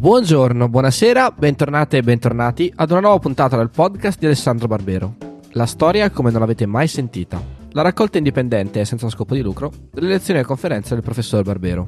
[0.00, 5.16] Buongiorno, buonasera, bentornate e bentornati ad una nuova puntata del podcast di Alessandro Barbero.
[5.50, 7.38] La storia come non l'avete mai sentita.
[7.72, 11.86] La raccolta indipendente e senza scopo di lucro delle lezioni e conferenze del professor Barbero.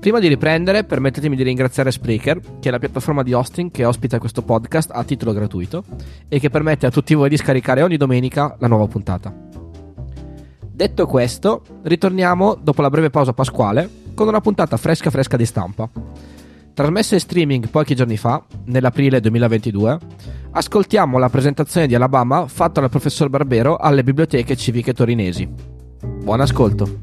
[0.00, 4.18] Prima di riprendere, permettetemi di ringraziare Spreaker, che è la piattaforma di hosting che ospita
[4.18, 5.84] questo podcast a titolo gratuito
[6.28, 9.34] e che permette a tutti voi di scaricare ogni domenica la nuova puntata.
[10.70, 15.88] Detto questo, ritorniamo dopo la breve pausa pasquale con una puntata fresca fresca di stampa.
[16.74, 19.98] Trasmessa in streaming pochi giorni fa, nell'aprile 2022,
[20.52, 25.46] ascoltiamo la presentazione di Alabama fatta dal professor Barbero alle biblioteche civiche torinesi.
[25.46, 27.00] Buon ascolto!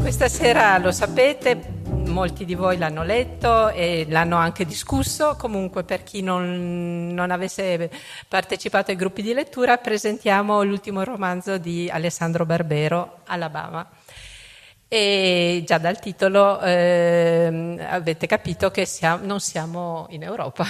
[0.00, 6.04] Questa sera lo sapete, molti di voi l'hanno letto e l'hanno anche discusso, comunque per
[6.04, 7.90] chi non, non, avesse
[8.28, 13.86] partecipato ai gruppi di lettura presentiamo l'ultimo romanzo di Alessandro Barbero, Alabama.
[14.96, 20.64] E già dal titolo eh, avete capito che siamo, non siamo in Europa,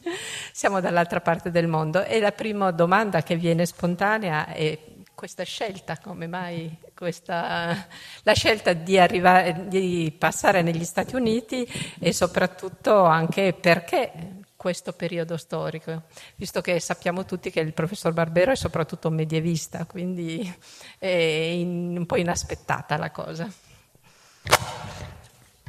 [0.50, 2.02] siamo dall'altra parte del mondo.
[2.02, 4.78] E la prima domanda che viene spontanea è
[5.14, 7.86] questa scelta, come mai questa,
[8.22, 14.10] la scelta di, arrivare, di passare negli Stati Uniti e soprattutto anche perché
[14.56, 16.04] questo periodo storico,
[16.36, 20.50] visto che sappiamo tutti che il professor Barbero è soprattutto medievista, quindi
[20.98, 23.65] è un po' inaspettata la cosa.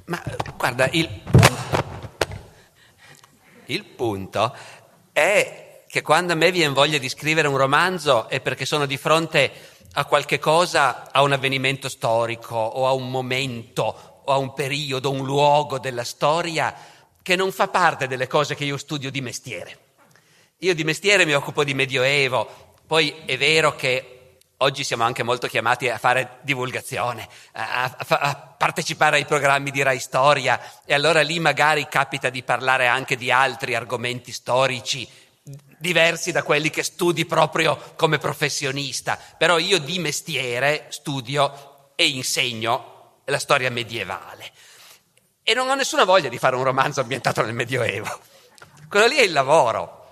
[0.05, 0.23] Ma
[0.55, 1.21] guarda, il,
[3.65, 4.55] il punto
[5.11, 8.97] è che quando a me viene voglia di scrivere un romanzo è perché sono di
[8.97, 9.51] fronte
[9.93, 15.11] a qualche cosa, a un avvenimento storico o a un momento o a un periodo,
[15.11, 16.73] un luogo della storia
[17.21, 19.77] che non fa parte delle cose che io studio di mestiere.
[20.59, 24.16] Io di mestiere mi occupo di Medioevo, poi è vero che
[24.61, 29.83] Oggi siamo anche molto chiamati a fare divulgazione, a, a, a, partecipare ai programmi di
[29.83, 35.07] Rai Storia e allora lì magari capita di parlare anche di altri argomenti storici
[35.77, 39.19] diversi da quelli che studi proprio come professionista.
[39.37, 44.51] Però io di mestiere studio e insegno la storia medievale
[45.43, 48.19] e non ho nessuna voglia di fare un romanzo ambientato nel Medioevo.
[48.89, 50.06] Quello lì è il lavoro.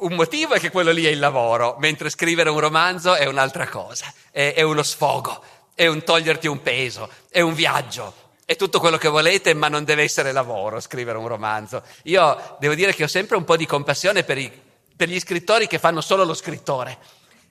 [0.00, 3.66] Un motivo è che quello lì è il lavoro, mentre scrivere un romanzo è un'altra
[3.66, 5.42] cosa, è, è uno sfogo,
[5.74, 8.14] è un toglierti un peso, è un viaggio,
[8.44, 11.82] è tutto quello che volete, ma non deve essere lavoro scrivere un romanzo.
[12.04, 14.52] Io devo dire che ho sempre un po' di compassione per, i,
[14.94, 16.96] per gli scrittori che fanno solo lo scrittore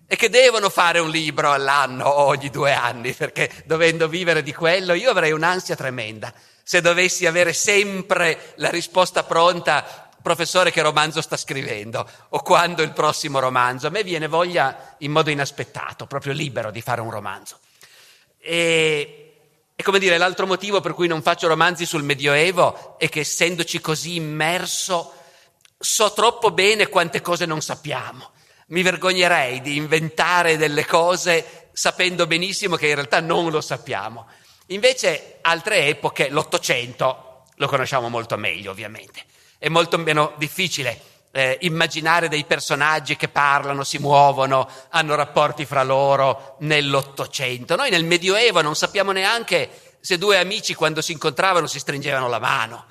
[0.07, 4.53] e che devono fare un libro all'anno o ogni due anni, perché dovendo vivere di
[4.53, 11.21] quello io avrei un'ansia tremenda se dovessi avere sempre la risposta pronta professore che romanzo
[11.21, 13.87] sta scrivendo o quando il prossimo romanzo.
[13.87, 17.59] A me viene voglia in modo inaspettato, proprio libero di fare un romanzo.
[18.39, 19.35] E,
[19.75, 23.79] e come dire, l'altro motivo per cui non faccio romanzi sul Medioevo è che essendoci
[23.79, 25.13] così immerso
[25.79, 28.31] so troppo bene quante cose non sappiamo.
[28.67, 34.27] Mi vergognerei di inventare delle cose sapendo benissimo che in realtà non lo sappiamo.
[34.67, 39.23] Invece altre epoche, l'Ottocento, lo conosciamo molto meglio ovviamente.
[39.57, 45.83] È molto meno difficile eh, immaginare dei personaggi che parlano, si muovono, hanno rapporti fra
[45.83, 47.75] loro nell'Ottocento.
[47.75, 49.69] Noi nel Medioevo non sappiamo neanche
[49.99, 52.85] se due amici quando si incontravano si stringevano la mano.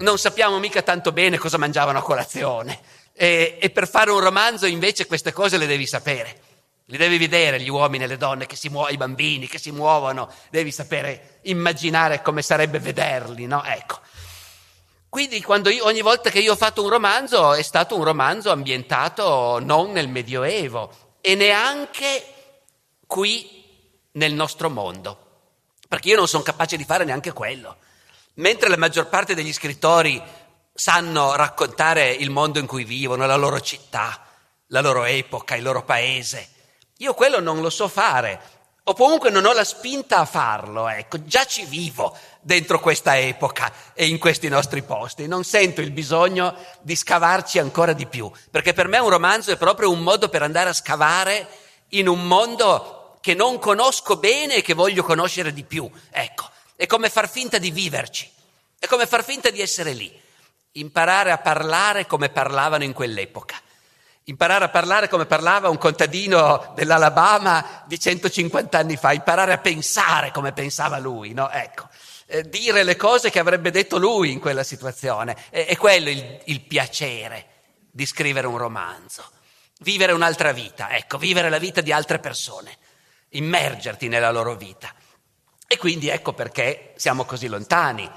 [0.00, 2.78] Non sappiamo mica tanto bene cosa mangiavano a colazione.
[3.14, 6.40] E, e per fare un romanzo invece queste cose le devi sapere.
[6.90, 9.70] Li devi vedere gli uomini e le donne che si muovono, i bambini che si
[9.70, 13.64] muovono, devi sapere immaginare come sarebbe vederli, no?
[13.64, 14.00] Ecco.
[15.08, 19.58] Quindi io, ogni volta che io ho fatto un romanzo è stato un romanzo ambientato
[19.58, 22.34] non nel Medioevo e neanche
[23.06, 23.64] qui
[24.12, 25.18] nel nostro mondo,
[25.88, 27.76] perché io non sono capace di fare neanche quello.
[28.34, 30.22] Mentre la maggior parte degli scrittori
[30.74, 34.26] sanno raccontare il mondo in cui vivono, la loro città,
[34.66, 36.48] la loro epoca, il loro paese,
[36.98, 38.57] io quello non lo so fare
[38.88, 43.70] o comunque non ho la spinta a farlo, ecco, già ci vivo dentro questa epoca
[43.92, 48.72] e in questi nostri posti, non sento il bisogno di scavarci ancora di più, perché
[48.72, 51.46] per me un romanzo è proprio un modo per andare a scavare
[51.88, 56.86] in un mondo che non conosco bene e che voglio conoscere di più, ecco, è
[56.86, 58.30] come far finta di viverci,
[58.78, 60.10] è come far finta di essere lì,
[60.72, 63.60] imparare a parlare come parlavano in quell'epoca
[64.28, 70.30] imparare a parlare come parlava un contadino dell'Alabama di 150 anni fa, imparare a pensare
[70.32, 71.50] come pensava lui, no?
[71.50, 71.88] Ecco,
[72.26, 75.36] eh, dire le cose che avrebbe detto lui in quella situazione.
[75.50, 77.46] E, è quello il, il piacere
[77.90, 79.24] di scrivere un romanzo.
[79.80, 82.76] Vivere un'altra vita, ecco, vivere la vita di altre persone,
[83.30, 84.92] immergerti nella loro vita.
[85.66, 88.10] E quindi ecco perché siamo così lontani.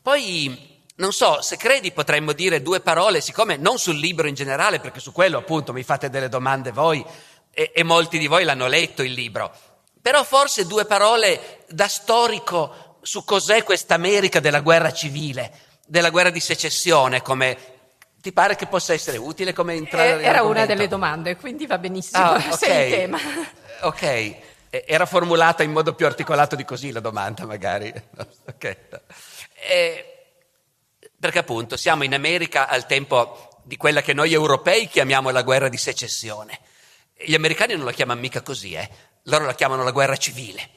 [0.00, 4.78] Poi, non so, se credi potremmo dire due parole, siccome non sul libro in generale,
[4.78, 7.04] perché su quello appunto mi fate delle domande voi
[7.50, 9.52] e, e molti di voi l'hanno letto il libro,
[10.00, 15.52] però forse due parole da storico su cos'è questa America della guerra civile,
[15.86, 17.70] della guerra di secessione, come
[18.20, 21.78] ti pare che possa essere utile come entrare eh, Era una delle domande, quindi va
[21.78, 22.56] benissimo, ah, okay.
[22.56, 23.18] sei il tema.
[23.82, 24.36] Ok.
[24.70, 27.92] Era formulata in modo più articolato di così la domanda, magari.
[28.44, 28.76] Okay.
[29.68, 30.11] E,
[31.22, 35.68] perché appunto siamo in America al tempo di quella che noi europei chiamiamo la guerra
[35.68, 36.58] di secessione.
[37.16, 38.90] Gli americani non la chiamano mica così, eh?
[39.26, 40.68] loro la chiamano la guerra civile.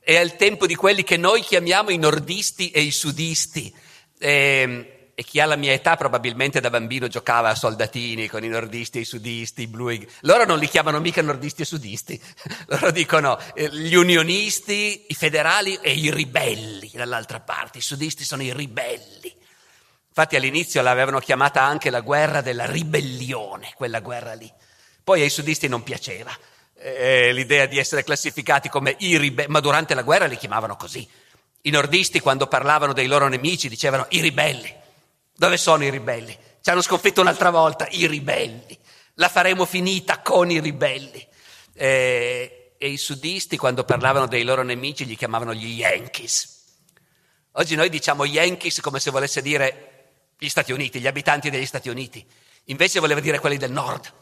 [0.00, 3.72] È al tempo di quelli che noi chiamiamo i nordisti e i sudisti.
[4.18, 4.86] E, ehm,
[5.18, 8.98] e chi ha la mia età probabilmente da bambino giocava a soldatini con i nordisti
[8.98, 9.90] e i sudisti, i blu.
[10.20, 12.20] Loro non li chiamano mica nordisti e sudisti,
[12.68, 17.78] loro dicono eh, gli unionisti, i federali e i ribelli dall'altra parte.
[17.78, 19.34] I sudisti sono i ribelli.
[20.06, 24.52] Infatti all'inizio l'avevano chiamata anche la guerra della ribellione, quella guerra lì.
[25.02, 26.36] Poi ai sudisti non piaceva
[26.74, 31.08] eh, l'idea di essere classificati come i ribelli, ma durante la guerra li chiamavano così.
[31.62, 34.84] I nordisti quando parlavano dei loro nemici dicevano i ribelli.
[35.36, 36.36] Dove sono i ribelli?
[36.60, 38.78] Ci hanno sconfitto un'altra volta, i ribelli.
[39.14, 41.26] La faremo finita con i ribelli.
[41.74, 46.54] Eh, e i sudisti, quando parlavano dei loro nemici, li chiamavano gli Yankees.
[47.52, 49.92] Oggi noi diciamo Yankees come se volesse dire
[50.38, 52.26] gli Stati Uniti, gli abitanti degli Stati Uniti.
[52.64, 54.12] Invece voleva dire quelli del nord.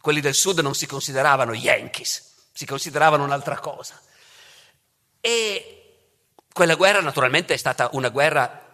[0.00, 4.00] Quelli del sud non si consideravano Yankees, si consideravano un'altra cosa.
[5.20, 5.76] E
[6.52, 8.65] quella guerra naturalmente è stata una guerra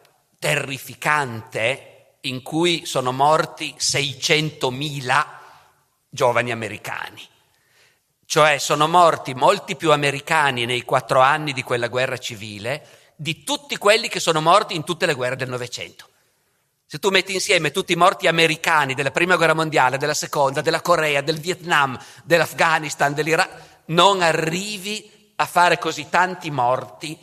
[0.43, 5.27] terrificante in cui sono morti 600.000
[6.09, 7.25] giovani americani.
[8.27, 13.77] Cioè sono morti molti più americani nei quattro anni di quella guerra civile di tutti
[13.77, 16.09] quelli che sono morti in tutte le guerre del Novecento.
[16.87, 20.81] Se tu metti insieme tutti i morti americani della prima guerra mondiale, della seconda, della
[20.81, 23.51] Corea, del Vietnam, dell'Afghanistan, dell'Iraq,
[23.87, 27.17] non arrivi a fare così tanti morti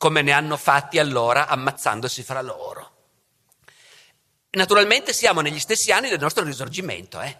[0.00, 2.90] come ne hanno fatti allora ammazzandosi fra loro.
[4.52, 7.20] Naturalmente siamo negli stessi anni del nostro risorgimento.
[7.20, 7.36] Eh?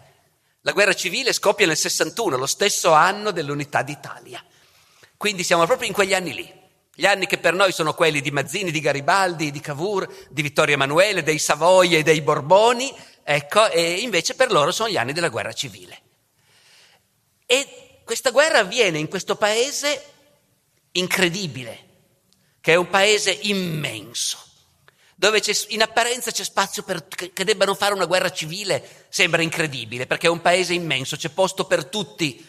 [0.61, 4.45] La guerra civile scoppia nel 61, lo stesso anno dell'unità d'Italia.
[5.17, 6.53] Quindi siamo proprio in quegli anni lì.
[6.93, 10.75] Gli anni che per noi sono quelli di Mazzini, di Garibaldi, di Cavour, di Vittorio
[10.75, 12.93] Emanuele, dei Savoia e dei Borboni,
[13.23, 15.99] ecco, e invece per loro sono gli anni della guerra civile.
[17.47, 20.05] E questa guerra avviene in questo paese
[20.91, 21.89] incredibile,
[22.61, 24.37] che è un paese immenso,
[25.15, 30.07] dove in apparenza c'è spazio per, che, che debbano fare una guerra civile, sembra incredibile,
[30.07, 32.47] perché è un paese immenso, c'è posto per tutti,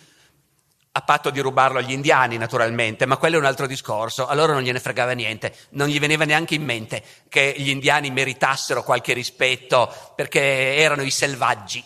[0.95, 4.53] a patto di rubarlo agli indiani naturalmente, ma quello è un altro discorso, a loro
[4.53, 9.15] non gliene fregava niente, non gli veniva neanche in mente che gli indiani meritassero qualche
[9.15, 10.41] rispetto perché
[10.77, 11.83] erano i selvaggi.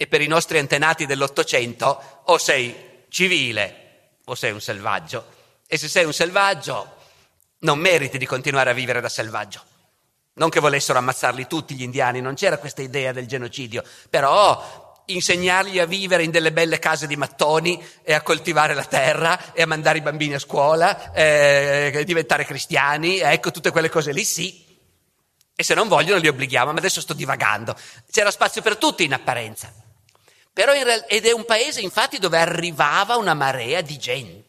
[0.00, 5.26] E per i nostri antenati dell'Ottocento o sei civile o sei un selvaggio.
[5.66, 6.96] E se sei un selvaggio
[7.60, 9.62] non meriti di continuare a vivere da selvaggio.
[10.34, 15.78] Non che volessero ammazzarli tutti gli indiani, non c'era questa idea del genocidio, però insegnargli
[15.78, 19.66] a vivere in delle belle case di mattoni e a coltivare la terra e a
[19.66, 24.66] mandare i bambini a scuola, eh, diventare cristiani, ecco tutte quelle cose lì sì.
[25.56, 27.74] E se non vogliono li obblighiamo, ma adesso sto divagando.
[28.10, 29.72] C'era spazio per tutti in apparenza.
[30.54, 34.47] In real- ed è un paese infatti dove arrivava una marea di gente.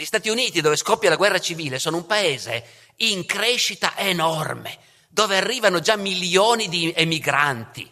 [0.00, 2.64] Gli Stati Uniti, dove scoppia la guerra civile, sono un paese
[3.00, 4.78] in crescita enorme,
[5.10, 7.86] dove arrivano già milioni di emigranti.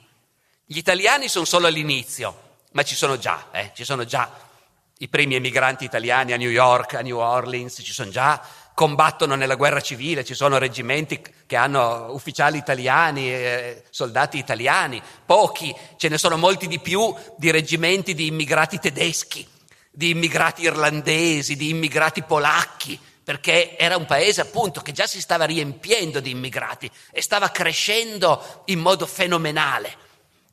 [0.64, 4.32] Gli italiani sono solo all'inizio, ma ci sono già, eh, ci sono già
[5.00, 8.40] i primi emigranti italiani a New York, a New Orleans, ci sono già,
[8.72, 15.76] combattono nella guerra civile, ci sono reggimenti che hanno ufficiali italiani, eh, soldati italiani, pochi,
[15.98, 19.56] ce ne sono molti di più di reggimenti di immigrati tedeschi
[19.98, 25.44] di immigrati irlandesi, di immigrati polacchi, perché era un paese appunto che già si stava
[25.44, 29.92] riempiendo di immigrati e stava crescendo in modo fenomenale,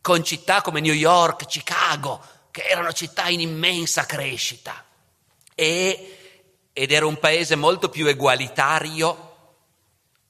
[0.01, 4.83] con città come New York, Chicago, che erano città in immensa crescita.
[5.53, 6.17] E,
[6.73, 9.53] ed era un paese molto più egualitario,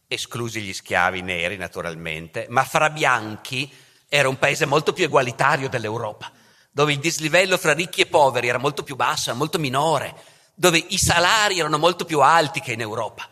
[0.07, 3.73] esclusi gli schiavi neri naturalmente, ma fra bianchi
[4.09, 6.29] era un paese molto più egualitario dell'Europa
[6.75, 10.13] dove il dislivello fra ricchi e poveri era molto più basso, molto minore,
[10.53, 13.29] dove i salari erano molto più alti che in Europa,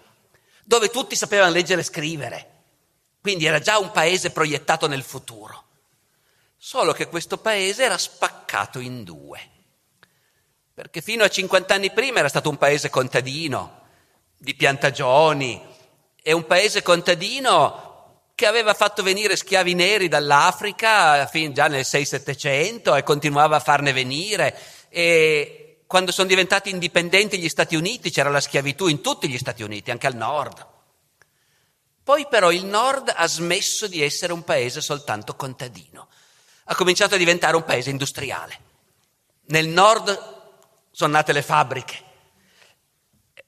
[0.64, 2.52] dove tutti sapevano leggere e scrivere.
[3.20, 5.62] Quindi era già un paese proiettato nel futuro.
[6.56, 9.50] Solo che questo paese era spaccato in due.
[10.74, 13.82] perché fino a 50 anni prima era stato un paese contadino,
[14.38, 15.62] di piantagioni,
[16.22, 17.93] e un paese contadino
[18.36, 23.94] che aveva fatto venire schiavi neri dall'Africa fin già nel 6-700 e continuava a farne
[23.94, 24.58] venire.
[24.90, 29.62] E quando sono diventati indipendenti gli Stati Uniti c'era la schiavitù in tutti gli Stati
[29.62, 30.68] Uniti, anche al nord.
[32.04, 36.10] Poi però il nord ha smesso di essere un paese soltanto contadino,
[36.66, 38.60] ha cominciato a diventare un paese industriale.
[39.46, 40.42] Nel nord
[40.92, 42.04] sono nate le fabbriche,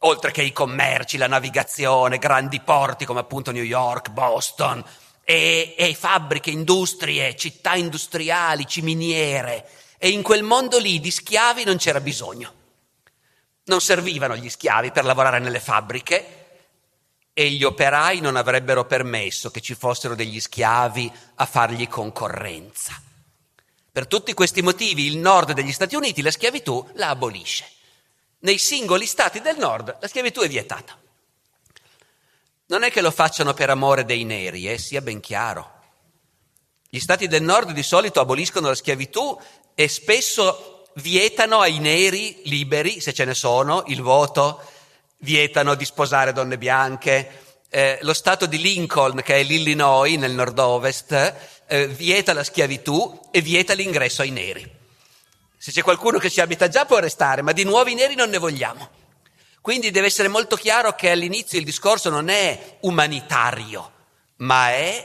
[0.06, 4.84] oltre che i commerci, la navigazione, grandi porti come appunto New York, Boston,
[5.24, 9.68] e, e fabbriche, industrie, città industriali, ciminiere.
[9.98, 12.54] E in quel mondo lì di schiavi non c'era bisogno.
[13.66, 16.44] Non servivano gli schiavi per lavorare nelle fabbriche
[17.34, 23.02] e gli operai non avrebbero permesso che ci fossero degli schiavi a fargli concorrenza.
[23.92, 27.75] Per tutti questi motivi il nord degli Stati Uniti la schiavitù la abolisce.
[28.40, 30.98] Nei singoli stati del nord la schiavitù è vietata.
[32.68, 35.74] Non è che lo facciano per amore dei neri, eh, sia ben chiaro.
[36.90, 39.40] Gli stati del nord di solito aboliscono la schiavitù
[39.74, 44.64] e spesso vietano ai neri liberi, se ce ne sono, il voto,
[45.20, 51.36] vietano di sposare donne bianche, eh, lo stato di Lincoln, che è l'Illinois nel nord-ovest,
[51.68, 54.75] eh, vieta la schiavitù e vieta l'ingresso ai neri.
[55.66, 58.38] Se c'è qualcuno che ci abita già può restare, ma di nuovi neri non ne
[58.38, 58.88] vogliamo.
[59.62, 63.92] Quindi deve essere molto chiaro che all'inizio il discorso non è umanitario,
[64.36, 65.04] ma è...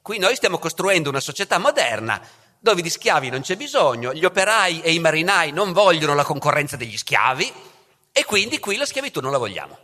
[0.00, 2.22] Qui noi stiamo costruendo una società moderna
[2.60, 6.76] dove di schiavi non c'è bisogno, gli operai e i marinai non vogliono la concorrenza
[6.76, 7.52] degli schiavi
[8.12, 9.76] e quindi qui la schiavitù non la vogliamo.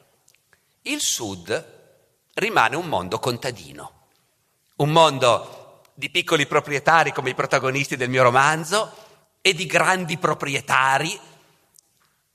[0.82, 4.06] Il Sud rimane un mondo contadino,
[4.76, 9.01] un mondo di piccoli proprietari come i protagonisti del mio romanzo
[9.42, 11.18] e di grandi proprietari,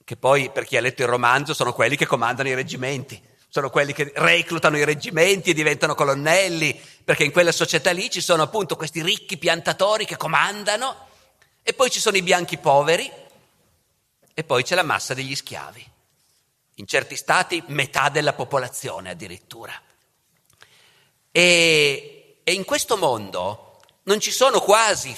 [0.04, 3.70] che poi per chi ha letto il romanzo sono quelli che comandano i reggimenti, sono
[3.70, 8.42] quelli che reclutano i reggimenti e diventano colonnelli, perché in quella società lì ci sono
[8.42, 11.06] appunto questi ricchi piantatori che comandano
[11.62, 13.10] e poi ci sono i bianchi poveri
[14.34, 15.84] e poi c'è la massa degli schiavi.
[16.74, 19.72] In certi stati metà della popolazione addirittura.
[21.32, 25.14] E, e in questo mondo non ci sono quasi,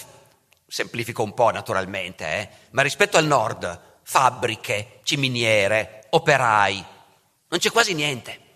[0.71, 6.85] semplifico un po' naturalmente, eh, ma rispetto al nord, fabbriche, ciminiere, operai,
[7.49, 8.49] non c'è quasi niente.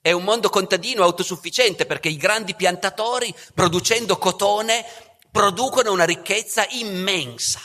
[0.00, 4.84] È un mondo contadino autosufficiente perché i grandi piantatori, producendo cotone,
[5.30, 7.60] producono una ricchezza immensa,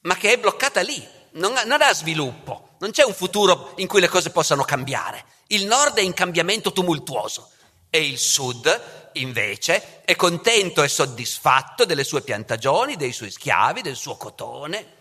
[0.00, 3.86] ma che è bloccata lì, non ha, non ha sviluppo, non c'è un futuro in
[3.86, 5.24] cui le cose possano cambiare.
[5.48, 7.50] Il nord è in cambiamento tumultuoso.
[7.90, 13.96] E il sud, invece, è contento e soddisfatto delle sue piantagioni, dei suoi schiavi, del
[13.96, 14.92] suo cotone,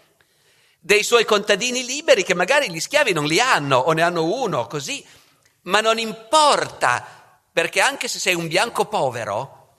[0.79, 4.67] dei suoi contadini liberi che magari gli schiavi non li hanno o ne hanno uno,
[4.67, 5.05] così.
[5.63, 7.05] Ma non importa,
[7.51, 9.75] perché anche se sei un bianco povero,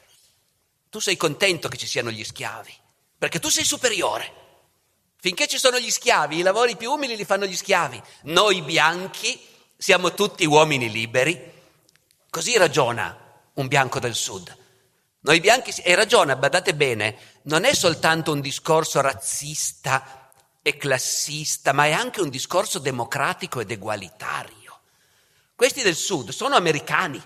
[0.89, 2.75] tu sei contento che ci siano gli schiavi,
[3.19, 4.43] perché tu sei superiore.
[5.21, 8.01] Finché ci sono gli schiavi, i lavori più umili li fanno gli schiavi.
[8.23, 9.41] Noi bianchi
[9.77, 11.53] siamo tutti uomini liberi
[12.35, 13.17] Così ragiona
[13.55, 14.57] un bianco del sud.
[15.21, 20.31] Noi bianchi, e ragiona, badate bene, non è soltanto un discorso razzista
[20.61, 24.81] e classista, ma è anche un discorso democratico ed egualitario.
[25.55, 27.23] Questi del sud sono americani.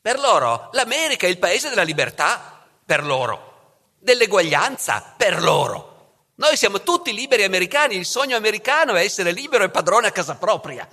[0.00, 5.96] Per loro l'America è il paese della libertà, per loro, dell'eguaglianza, per loro.
[6.36, 10.36] Noi siamo tutti liberi americani, il sogno americano è essere libero e padrone a casa
[10.36, 10.88] propria.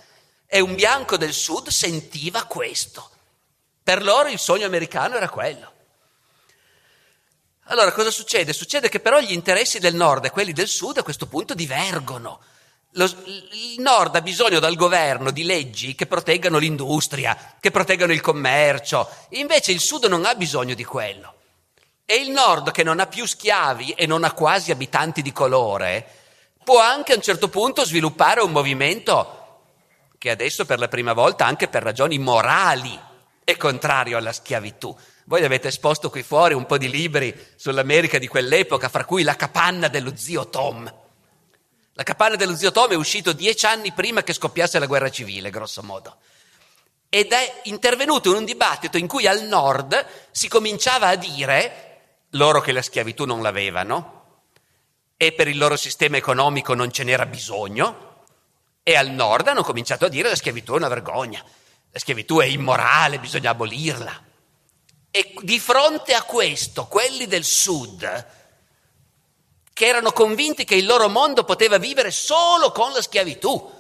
[0.46, 3.10] E un bianco del sud sentiva questo.
[3.86, 5.72] Per loro il sogno americano era quello.
[7.66, 8.52] Allora cosa succede?
[8.52, 12.40] Succede che però gli interessi del nord e quelli del sud a questo punto divergono.
[12.94, 18.22] Lo, il nord ha bisogno dal governo di leggi che proteggano l'industria, che proteggano il
[18.22, 21.36] commercio, invece il sud non ha bisogno di quello.
[22.06, 26.08] E il nord, che non ha più schiavi e non ha quasi abitanti di colore,
[26.64, 29.60] può anche a un certo punto sviluppare un movimento
[30.18, 33.14] che adesso per la prima volta, anche per ragioni morali,
[33.46, 34.94] è contrario alla schiavitù.
[35.26, 39.36] Voi avete esposto qui fuori un po' di libri sull'America di quell'epoca, fra cui La
[39.36, 40.94] capanna dello zio Tom.
[41.94, 45.52] La capanna dello zio Tom è uscito dieci anni prima che scoppiasse la guerra civile,
[45.52, 46.18] grosso modo.
[47.08, 52.60] Ed è intervenuto in un dibattito in cui al nord si cominciava a dire, loro
[52.60, 54.24] che la schiavitù non l'avevano,
[55.16, 58.24] e per il loro sistema economico non ce n'era bisogno,
[58.84, 61.44] e al nord hanno cominciato a dire la schiavitù è una vergogna,
[61.96, 64.22] la schiavitù è immorale, bisogna abolirla.
[65.10, 68.28] E di fronte a questo, quelli del sud,
[69.72, 73.72] che erano convinti che il loro mondo poteva vivere solo con la schiavitù.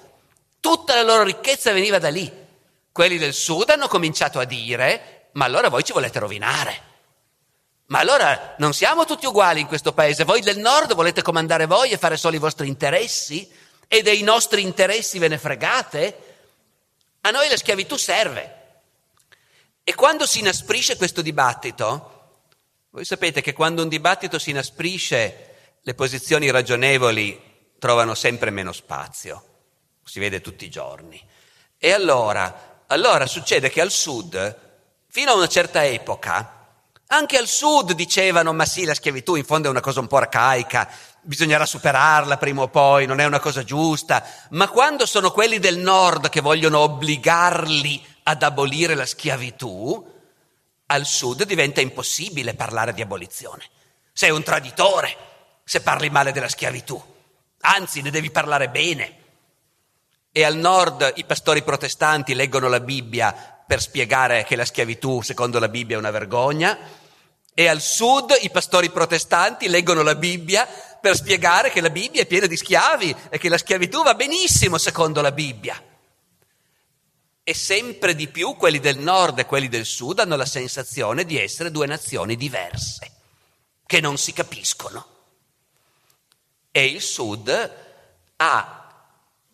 [0.61, 2.31] Tutta la loro ricchezza veniva da lì.
[2.89, 6.83] Quelli del sud hanno cominciato a dire, ma allora voi ci volete rovinare.
[7.87, 10.23] Ma allora non siamo tutti uguali in questo paese.
[10.23, 13.51] Voi del nord volete comandare voi e fare solo i vostri interessi?
[13.89, 16.34] E dei nostri interessi ve ne fregate?
[17.25, 18.63] A noi la schiavitù serve.
[19.83, 22.43] E quando si inasprisce questo dibattito,
[22.91, 29.43] voi sapete che quando un dibattito si inasprisce, le posizioni ragionevoli trovano sempre meno spazio.
[30.03, 31.19] Si vede tutti i giorni.
[31.79, 34.59] E allora, allora succede che al sud,
[35.07, 36.67] fino a una certa epoca,
[37.07, 40.17] anche al sud dicevano, ma sì, la schiavitù in fondo è una cosa un po'
[40.17, 40.87] arcaica,
[41.25, 44.23] bisognerà superarla prima o poi, non è una cosa giusta.
[44.51, 50.13] Ma quando sono quelli del nord che vogliono obbligarli ad abolire la schiavitù,
[50.87, 53.63] al sud diventa impossibile parlare di abolizione.
[54.13, 55.15] Sei un traditore
[55.63, 57.01] se parli male della schiavitù,
[57.61, 59.23] anzi ne devi parlare bene.
[60.31, 63.33] E al nord i pastori protestanti leggono la Bibbia
[63.65, 66.77] per spiegare che la schiavitù, secondo la Bibbia, è una vergogna,
[67.57, 70.67] e al sud i pastori protestanti leggono la Bibbia
[71.05, 74.79] per spiegare che la Bibbia è piena di schiavi e che la schiavitù va benissimo
[74.79, 75.79] secondo la Bibbia.
[77.43, 81.39] E sempre di più quelli del nord e quelli del sud hanno la sensazione di
[81.39, 83.11] essere due nazioni diverse,
[83.85, 85.05] che non si capiscono.
[86.71, 87.73] E il sud
[88.37, 89.05] ha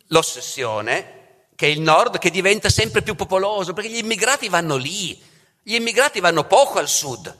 [0.08, 5.22] l'ossessione che il nord che diventa sempre più popoloso, perché gli immigrati vanno lì,
[5.62, 7.38] gli immigrati vanno poco al sud.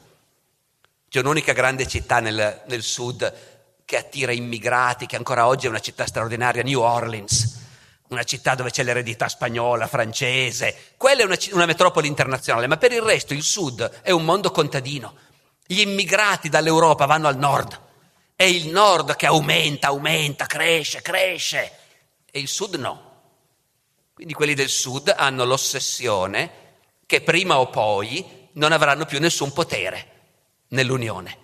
[1.08, 3.51] C'è un'unica grande città nel, nel sud
[3.92, 7.60] che attira immigrati, che ancora oggi è una città straordinaria, New Orleans,
[8.08, 12.94] una città dove c'è l'eredità spagnola, francese, quella è una, una metropoli internazionale, ma per
[12.94, 15.16] il resto il sud è un mondo contadino.
[15.66, 17.78] Gli immigrati dall'Europa vanno al nord,
[18.34, 21.72] è il nord che aumenta, aumenta, cresce, cresce,
[22.32, 23.10] e il sud no.
[24.14, 30.12] Quindi quelli del sud hanno l'ossessione che prima o poi non avranno più nessun potere
[30.70, 31.41] nell'Unione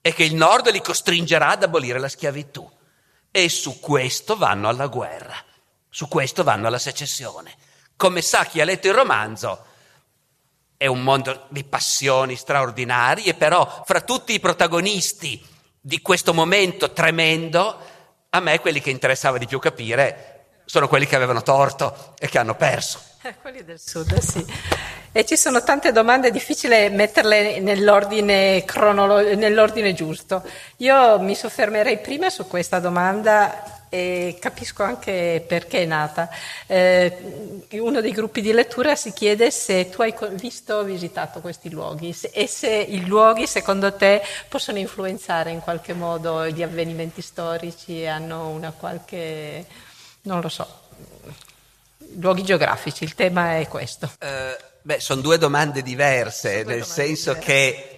[0.00, 2.68] e che il nord li costringerà ad abolire la schiavitù.
[3.30, 5.36] E su questo vanno alla guerra,
[5.88, 7.54] su questo vanno alla secessione.
[7.96, 9.66] Come sa chi ha letto il romanzo,
[10.76, 15.46] è un mondo di passioni straordinarie, però fra tutti i protagonisti
[15.78, 17.78] di questo momento tremendo,
[18.30, 22.38] a me quelli che interessava di più capire sono quelli che avevano torto e che
[22.38, 23.00] hanno perso.
[23.22, 24.44] Eh, quelli del sud, sì.
[25.12, 30.42] E ci sono tante domande, è difficile metterle nell'ordine, cronolo- nell'ordine giusto.
[30.76, 36.28] Io mi soffermerei prima su questa domanda e capisco anche perché è nata.
[36.68, 41.70] Eh, uno dei gruppi di lettura si chiede se tu hai visto o visitato questi
[41.70, 48.02] luoghi e se i luoghi secondo te possono influenzare in qualche modo gli avvenimenti storici
[48.02, 49.66] e hanno una qualche
[50.22, 50.68] non lo so,
[52.18, 54.08] luoghi geografici, il tema è questo.
[54.20, 57.52] Uh, beh, sono due domande diverse, due nel domande senso diverse.
[57.52, 57.94] che...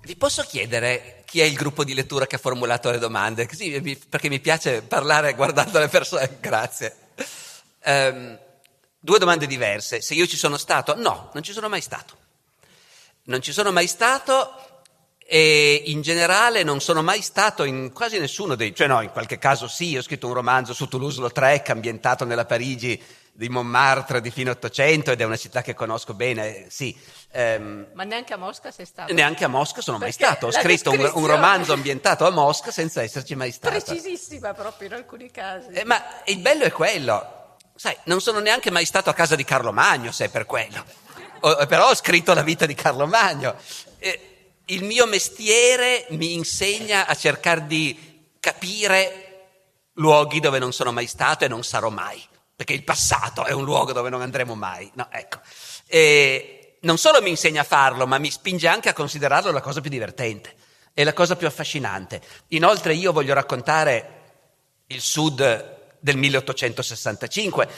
[0.00, 3.46] Vi posso chiedere chi è il gruppo di lettura che ha formulato le domande?
[3.46, 6.36] Così, perché mi piace parlare guardando le persone.
[6.40, 6.96] Grazie.
[7.84, 8.38] Um,
[8.98, 10.00] due domande diverse.
[10.00, 10.96] Se io ci sono stato?
[10.96, 12.16] No, non ci sono mai stato.
[13.24, 14.68] Non ci sono mai stato
[15.30, 19.36] e in generale non sono mai stato in quasi nessuno dei, cioè no, in qualche
[19.36, 22.98] caso sì, ho scritto un romanzo su Toulouse-Lautrec ambientato nella Parigi
[23.38, 26.98] di Montmartre di fine Ottocento ed è una città che conosco bene, sì.
[27.34, 29.12] Um, Ma neanche a Mosca sei stato?
[29.12, 32.72] Neanche a Mosca sono Perché mai stato, ho scritto un, un, romanzo ambientato a Mosca
[32.72, 33.80] senza esserci mai stato.
[33.80, 35.68] Precisissima proprio in alcuni casi.
[35.68, 39.44] Eh, ma il bello è quello, sai, non sono neanche mai stato a casa di
[39.44, 40.84] Carlo Magno se è per quello,
[41.38, 43.54] o, però ho scritto la vita di Carlo Magno.
[43.98, 49.28] Eh, il mio mestiere mi insegna a cercare di capire
[49.92, 52.20] luoghi dove non sono mai stato e non sarò mai,
[52.58, 54.90] perché il passato è un luogo dove non andremo mai.
[54.94, 55.38] No, ecco.
[55.86, 59.80] E non solo mi insegna a farlo, ma mi spinge anche a considerarlo la cosa
[59.80, 60.56] più divertente
[60.92, 62.20] e la cosa più affascinante.
[62.48, 64.22] Inoltre io voglio raccontare
[64.88, 67.68] il sud del 1865,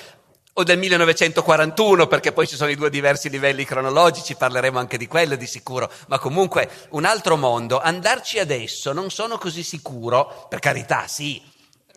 [0.54, 5.06] o del 1941, perché poi ci sono i due diversi livelli cronologici, parleremo anche di
[5.06, 7.78] quello di sicuro, ma comunque un altro mondo.
[7.78, 11.42] Andarci adesso non sono così sicuro, per carità, sì,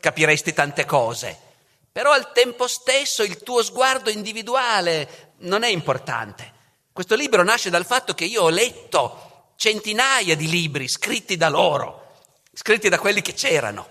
[0.02, 1.53] capiresti tante cose,
[1.94, 6.52] però al tempo stesso il tuo sguardo individuale non è importante.
[6.92, 12.16] Questo libro nasce dal fatto che io ho letto centinaia di libri scritti da loro,
[12.52, 13.88] scritti da quelli che c'erano.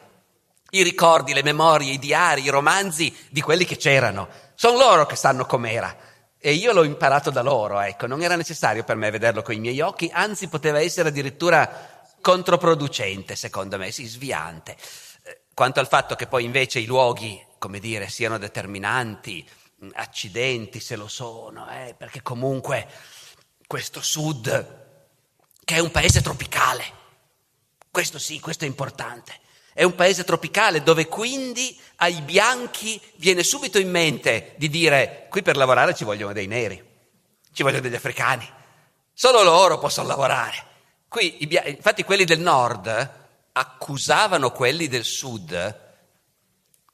[0.70, 4.28] I ricordi, le memorie, i diari, i romanzi di quelli che c'erano.
[4.56, 5.96] Sono loro che sanno com'era.
[6.38, 9.60] E io l'ho imparato da loro, ecco, non era necessario per me vederlo con i
[9.60, 14.76] miei occhi, anzi poteva essere addirittura controproducente, secondo me, sì, sviante.
[15.22, 19.48] Eh, quanto al fatto che poi invece i luoghi, come dire, siano determinanti,
[19.92, 22.88] accidenti se lo sono, eh, perché comunque
[23.68, 24.48] questo sud,
[25.64, 26.82] che è un paese tropicale,
[27.88, 29.38] questo sì, questo è importante,
[29.74, 35.42] è un paese tropicale dove quindi ai bianchi viene subito in mente di dire qui
[35.42, 36.84] per lavorare ci vogliono dei neri,
[37.52, 38.50] ci vogliono degli africani,
[39.12, 40.66] solo loro possono lavorare.
[41.06, 43.20] Qui, infatti quelli del nord
[43.52, 45.91] accusavano quelli del sud,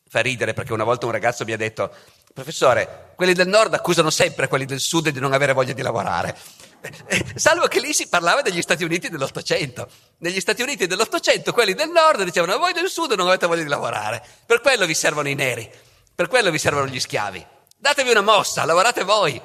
[0.09, 1.92] fa ridere perché una volta un ragazzo mi ha detto
[2.33, 6.37] Professore, quelli del nord accusano sempre quelli del sud di non avere voglia di lavorare.
[7.35, 9.88] Salvo che lì si parlava degli Stati Uniti dell'Ottocento.
[10.18, 13.68] Negli Stati Uniti dell'Ottocento quelli del nord dicevano voi del sud non avete voglia di
[13.68, 14.25] lavorare.
[14.47, 15.68] Per quello vi servono i neri,
[16.14, 17.44] per quello vi servono gli schiavi.
[17.77, 19.40] Datevi una mossa, lavorate voi.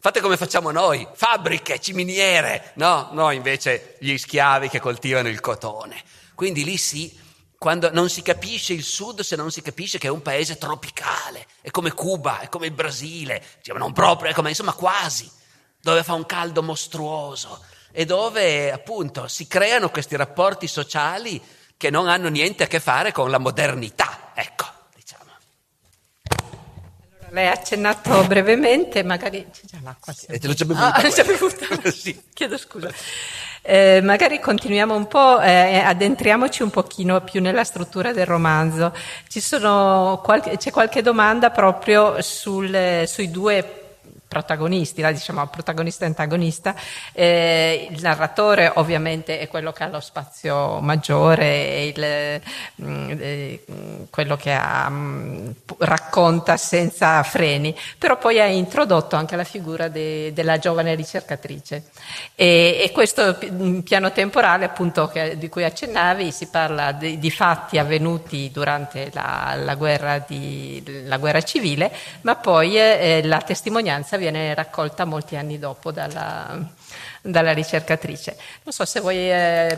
[0.00, 2.72] Fate come facciamo noi, fabbriche, ciminiere.
[2.74, 6.02] No, no, invece gli schiavi che coltivano il cotone.
[6.34, 7.16] Quindi lì sì,
[7.62, 11.46] quando non si capisce il sud se non si capisce che è un paese tropicale,
[11.60, 15.30] è come Cuba, è come il Brasile, cioè, non proprio, è come insomma quasi,
[15.80, 21.40] dove fa un caldo mostruoso e dove appunto si creano questi rapporti sociali
[21.76, 24.64] che non hanno niente a che fare con la modernità, ecco.
[24.96, 25.30] Diciamo.
[26.30, 30.12] Allora, lei ha accennato brevemente, magari c'è già l'acqua.
[30.26, 30.94] E te l'ho già bevuta.
[30.98, 31.66] Ah, bevuta.
[31.94, 32.24] sì.
[32.34, 32.92] Chiedo scusa.
[33.64, 38.92] Eh, magari continuiamo un po', eh, addentriamoci un pochino più nella struttura del romanzo.
[40.22, 43.81] Qualche, c'è qualche domanda proprio sul, sui due
[44.32, 46.74] protagonisti, la diciamo protagonista e antagonista.
[47.12, 52.40] Eh, il narratore ovviamente è quello che ha lo spazio maggiore, il,
[52.82, 53.64] mm, eh,
[54.08, 60.32] quello che ha, mm, racconta senza freni, però poi ha introdotto anche la figura de,
[60.32, 61.90] della giovane ricercatrice.
[62.34, 63.36] E, e, questo
[63.84, 69.54] piano temporale appunto che, di cui accennavi si parla di, di fatti avvenuti durante la,
[69.58, 71.92] la, guerra, di, la, guerra, civile,
[72.22, 76.56] ma poi eh, la testimonianza viene raccolta molti anni dopo dalla,
[77.20, 78.36] dalla ricercatrice.
[78.62, 79.76] Non so se vuoi eh,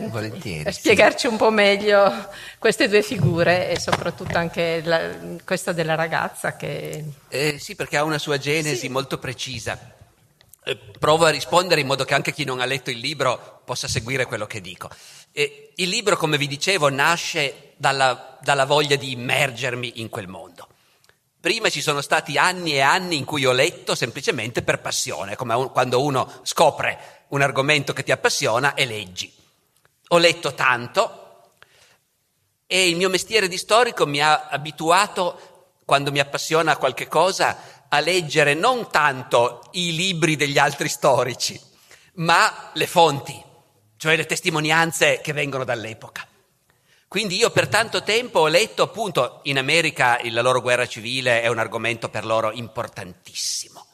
[0.69, 2.29] spiegarci un po' meglio
[2.59, 5.01] queste due figure e soprattutto anche la,
[5.43, 7.03] questa della ragazza che...
[7.29, 8.89] Eh, sì, perché ha una sua genesi sì.
[8.89, 9.93] molto precisa.
[10.63, 13.87] Eh, provo a rispondere in modo che anche chi non ha letto il libro possa
[13.87, 14.89] seguire quello che dico.
[15.31, 20.67] Eh, il libro, come vi dicevo, nasce dalla, dalla voglia di immergermi in quel mondo.
[21.45, 25.53] Prima ci sono stati anni e anni in cui ho letto semplicemente per passione, come
[25.53, 29.31] un, quando uno scopre un argomento che ti appassiona e leggi.
[30.07, 31.51] Ho letto tanto
[32.65, 37.99] e il mio mestiere di storico mi ha abituato, quando mi appassiona qualche cosa, a
[37.99, 41.61] leggere non tanto i libri degli altri storici,
[42.13, 43.39] ma le fonti,
[43.97, 46.27] cioè le testimonianze che vengono dall'epoca.
[47.07, 51.47] Quindi io per tanto tempo ho letto appunto in America la loro guerra civile è
[51.47, 53.85] un argomento per loro importantissimo.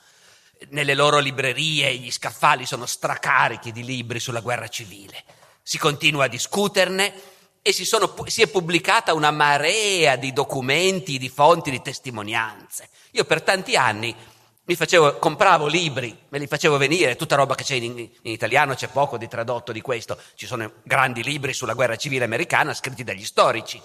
[0.70, 5.24] Nelle loro librerie gli scaffali sono stracarichi di libri sulla guerra civile.
[5.62, 7.14] Si continua a discuterne
[7.62, 12.90] e si, sono, si è pubblicata una marea di documenti, di fonti, di testimonianze.
[13.12, 14.16] Io per tanti anni
[14.64, 18.76] mi facevo, compravo libri, me li facevo venire, tutta roba che c'è in, in, italiano,
[18.76, 23.04] c'è poco di tradotto di questo, ci sono grandi libri sulla guerra civile americana scritti
[23.04, 23.82] dagli storici,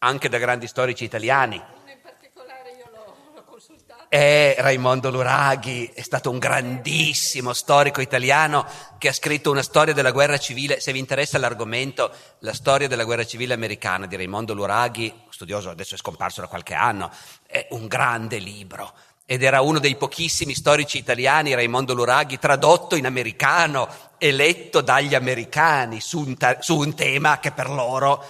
[0.00, 1.56] anche da grandi storici italiani.
[1.56, 4.04] In particolare io l'ho, l'ho consultato.
[4.10, 8.66] E Raimondo Luraghi è stato un grandissimo storico italiano
[8.98, 13.04] che ha scritto una storia della guerra civile, se vi interessa l'argomento, la storia della
[13.04, 17.10] guerra civile americana di Raimondo Luraghi, studioso adesso è scomparso da qualche anno,
[17.46, 18.92] è un grande libro
[19.32, 25.14] ed era uno dei pochissimi storici italiani, Raimondo Luraghi, tradotto in americano e letto dagli
[25.14, 28.22] americani su un, ta- su un tema che per loro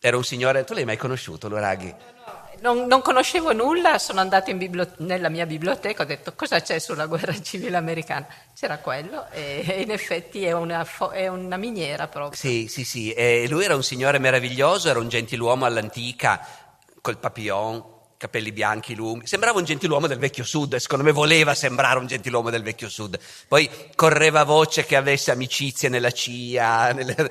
[0.00, 0.64] era un signore.
[0.64, 1.94] Tu l'hai mai conosciuto, Luraghi?
[2.60, 6.78] Non, non, conoscevo nulla, sono andato in bibli- nella mia biblioteca, ho detto cosa c'è
[6.78, 8.26] sulla guerra civile americana.
[8.58, 12.40] C'era quello e in effetti è una, fo- è una miniera proprio.
[12.40, 13.12] Sì, sì, sì.
[13.12, 16.46] E lui era un signore meraviglioso, era un gentiluomo all'antica,
[17.02, 17.92] col papillon,
[18.24, 22.48] capelli bianchi lunghi, sembrava un gentiluomo del vecchio sud secondo me voleva sembrare un gentiluomo
[22.48, 23.18] del vecchio sud.
[23.46, 27.30] Poi correva voce che avesse amicizie nella CIA, nelle,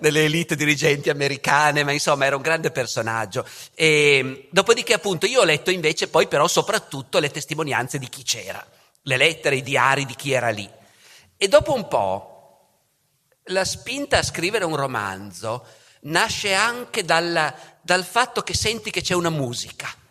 [0.00, 3.46] nelle elite dirigenti americane, ma insomma era un grande personaggio.
[3.74, 8.64] E, dopodiché appunto io ho letto invece poi però soprattutto le testimonianze di chi c'era,
[9.02, 10.68] le lettere, i diari di chi era lì.
[11.36, 12.30] E dopo un po'
[13.48, 15.64] la spinta a scrivere un romanzo
[16.02, 20.02] nasce anche dal, dal fatto che senti che c'è una musica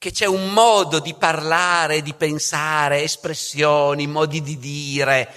[0.00, 5.28] che c'è un modo di parlare, di pensare, espressioni, modi di dire,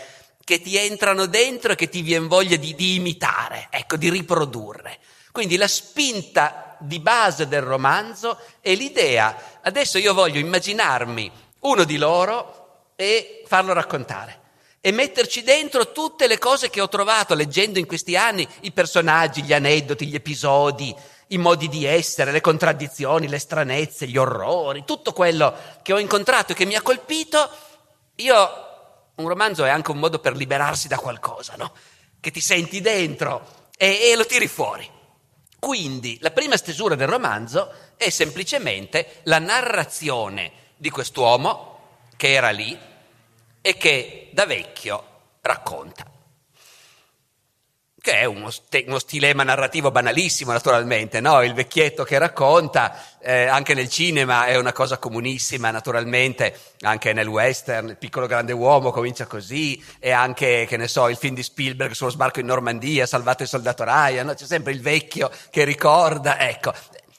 [0.42, 5.00] che ti entrano dentro e che ti viene voglia di, di imitare, ecco, di riprodurre.
[5.34, 11.98] Quindi la spinta di base del romanzo è l'idea, adesso io voglio immaginarmi uno di
[11.98, 14.40] loro e farlo raccontare
[14.80, 19.44] e metterci dentro tutte le cose che ho trovato leggendo in questi anni, i personaggi,
[19.44, 20.96] gli aneddoti, gli episodi,
[21.34, 26.52] i modi di essere, le contraddizioni, le stranezze, gli orrori, tutto quello che ho incontrato
[26.52, 27.50] e che mi ha colpito,
[28.16, 28.38] io
[29.16, 31.74] un romanzo è anche un modo per liberarsi da qualcosa, no?
[32.20, 34.90] Che ti senti dentro e, e lo tiri fuori.
[35.60, 41.80] Quindi la prima stesura del romanzo è semplicemente la narrazione di quest'uomo
[42.16, 42.78] che era lì
[43.62, 45.04] e che da vecchio
[45.42, 46.06] racconta
[48.04, 51.42] che è uno, st- uno, stilema narrativo banalissimo naturalmente, no?
[51.42, 57.28] il vecchietto che racconta, eh, anche nel cinema è una cosa comunissima naturalmente, anche nel
[57.28, 61.44] western, il piccolo grande uomo comincia così, e anche, che ne so, il film di
[61.44, 64.34] Spielberg sullo sbarco in Normandia, salvato il soldato Ryan, no?
[64.34, 66.74] c'è sempre il vecchio che ricorda, ecco.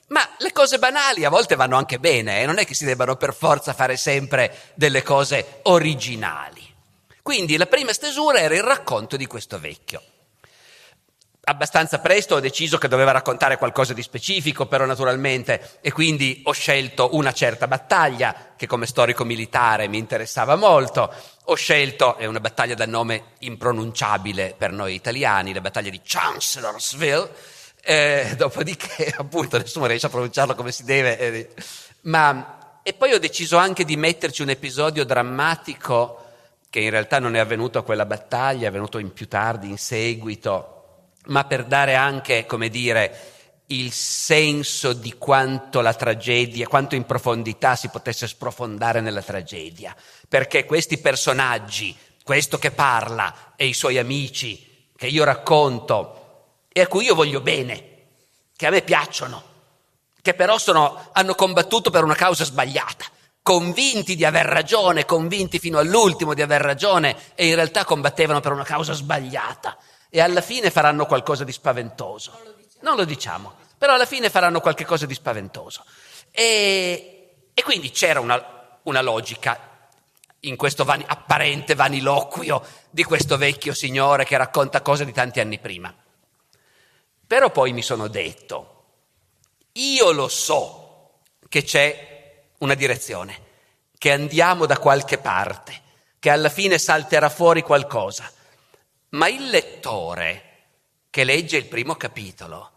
[0.08, 2.44] Ma le cose banali a volte vanno anche bene, eh?
[2.44, 6.60] non è che si debbano per forza fare sempre delle cose originali.
[7.22, 10.02] Quindi la prima stesura era il racconto di questo vecchio
[11.44, 16.52] abbastanza presto ho deciso che doveva raccontare qualcosa di specifico, però naturalmente, e quindi ho
[16.52, 21.12] scelto una certa battaglia che come storico militare mi interessava molto.
[21.44, 27.30] Ho scelto, è una battaglia dal nome impronunciabile per noi italiani, la battaglia di Chancellorsville,
[27.83, 31.50] eh, dopodiché appunto nessuno riesce a pronunciarlo come si deve, eh,
[32.02, 36.20] ma, e poi ho deciso anche di metterci un episodio drammatico
[36.70, 39.78] che in realtà non è avvenuto a quella battaglia, è avvenuto in più tardi, in
[39.78, 40.73] seguito,
[41.26, 43.32] ma per dare anche, come dire,
[43.68, 49.96] il senso di quanto la tragedia, quanto in profondità si potesse sprofondare nella tragedia,
[50.28, 56.20] perché questi personaggi, questo che parla e i suoi amici, che io racconto
[56.72, 57.92] e a cui io voglio bene,
[58.54, 59.52] che a me piacciono,
[60.20, 63.06] che però sono, hanno combattuto per una causa sbagliata,
[63.42, 68.52] convinti di aver ragione, convinti fino all'ultimo di aver ragione e in realtà combattevano per
[68.52, 69.76] una causa sbagliata
[70.14, 72.31] e alla fine faranno qualcosa di spaventoso.
[72.31, 75.85] Non lo diciamo, non lo diciamo però alla fine faranno qualcosa di spaventoso.
[76.31, 79.88] E, e quindi c'era una, una, logica
[80.40, 85.59] in questo vani, apparente vaniloquio di questo vecchio signore che racconta cose di tanti anni
[85.59, 85.92] prima.
[87.27, 88.85] Però poi mi sono detto,
[89.72, 93.42] io lo so che c'è una direzione,
[93.98, 95.83] che andiamo da qualche parte,
[96.20, 98.31] che alla fine salterà fuori qualcosa.
[99.14, 100.42] Ma il lettore
[101.11, 102.70] che legge il primo capitolo,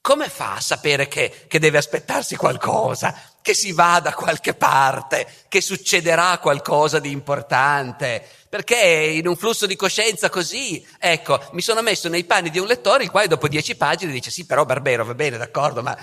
[0.00, 5.44] come fa a sapere che, che, deve aspettarsi qualcosa, che si va da qualche parte,
[5.48, 8.26] che succederà qualcosa di importante?
[8.48, 12.66] Perché in un flusso di coscienza così, ecco, mi sono messo nei panni di un
[12.66, 15.94] lettore il quale dopo dieci pagine dice sì, però Barbero, va bene, d'accordo, ma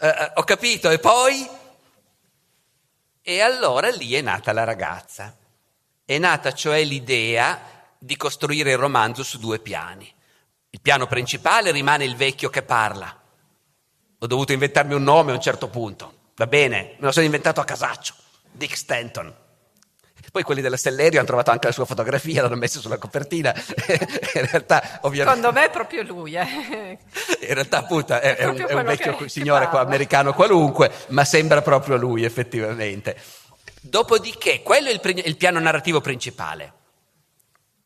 [0.00, 1.48] eh, eh ho capito, e poi?
[3.22, 5.34] E allora lì è nata la ragazza.
[6.04, 7.71] È nata cioè l'idea
[8.02, 10.12] di costruire il romanzo su due piani.
[10.70, 13.16] Il piano principale rimane il vecchio che parla.
[14.18, 16.30] Ho dovuto inventarmi un nome a un certo punto.
[16.34, 18.14] Va bene, me lo sono inventato a casaccio.
[18.50, 19.32] Dick Stanton.
[20.32, 23.54] Poi quelli della Stellerio hanno trovato anche la sua fotografia, l'hanno messa sulla copertina.
[24.34, 25.36] In realtà, ovviamente...
[25.36, 26.34] Secondo me è proprio lui.
[26.34, 26.98] Eh.
[27.46, 31.24] In realtà, appunto, è, è, un, è un, vecchio che, signore che americano qualunque, ma
[31.24, 33.16] sembra proprio lui, effettivamente.
[33.80, 36.80] Dopodiché, quello è il, il piano narrativo principale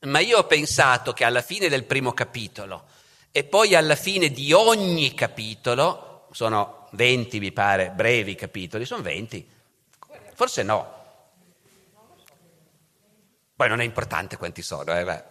[0.06, 2.86] ma io ho pensato che alla fine del primo capitolo
[3.30, 9.48] e poi alla fine di ogni capitolo, sono 20 mi pare, brevi capitoli, sono 20,
[10.34, 10.94] forse no.
[13.54, 15.24] Poi non è importante quanti sono, eh, 20,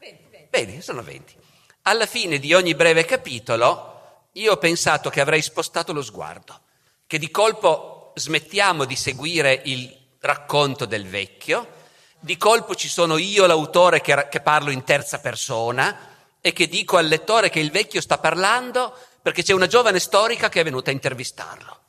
[0.00, 0.48] 20.
[0.50, 1.36] Vedi, sono 20.
[1.82, 6.60] Alla fine di ogni breve capitolo io ho pensato che avrei spostato lo sguardo,
[7.06, 11.75] che di colpo smettiamo di seguire il racconto del vecchio
[12.20, 16.96] di colpo ci sono io, l'autore, che, che parlo in terza persona e che dico
[16.96, 20.90] al lettore che il vecchio sta parlando perché c'è una giovane storica che è venuta
[20.90, 21.80] a intervistarlo.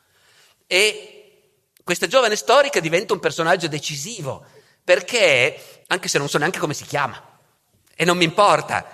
[0.66, 1.18] E
[1.84, 4.46] questa giovane storica diventa un personaggio decisivo,
[4.84, 7.40] perché, anche se non so neanche come si chiama,
[7.96, 8.86] e non mi importa,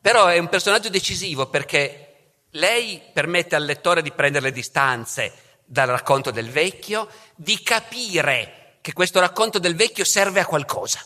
[0.00, 5.32] però è un personaggio decisivo perché lei permette al lettore di prendere le distanze
[5.64, 11.00] dal racconto del vecchio, di capire che questo racconto del vecchio serve a qualcosa,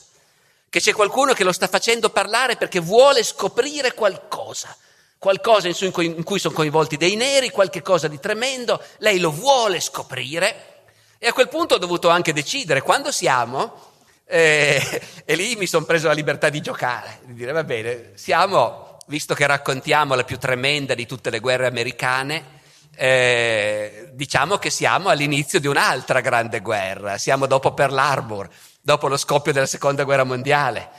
[0.69, 4.77] che c'è qualcuno che lo sta facendo parlare perché vuole scoprire qualcosa,
[5.19, 9.31] qualcosa in cui, in cui sono coinvolti dei neri, qualche cosa di tremendo, lei lo
[9.31, 10.85] vuole scoprire
[11.19, 13.93] e a quel punto ho dovuto anche decidere quando siamo
[14.27, 18.99] E, e lì mi sono preso la libertà di giocare, di dire va bene, siamo,
[19.07, 22.63] visto che raccontiamo la più tremenda di tutte le guerre americane,
[22.97, 28.49] eh, diciamo che siamo all'inizio di un'altra grande guerra, siamo dopo Pearl Harbor,
[28.81, 30.91] dopo lo scoppio della seconda guerra mondiale.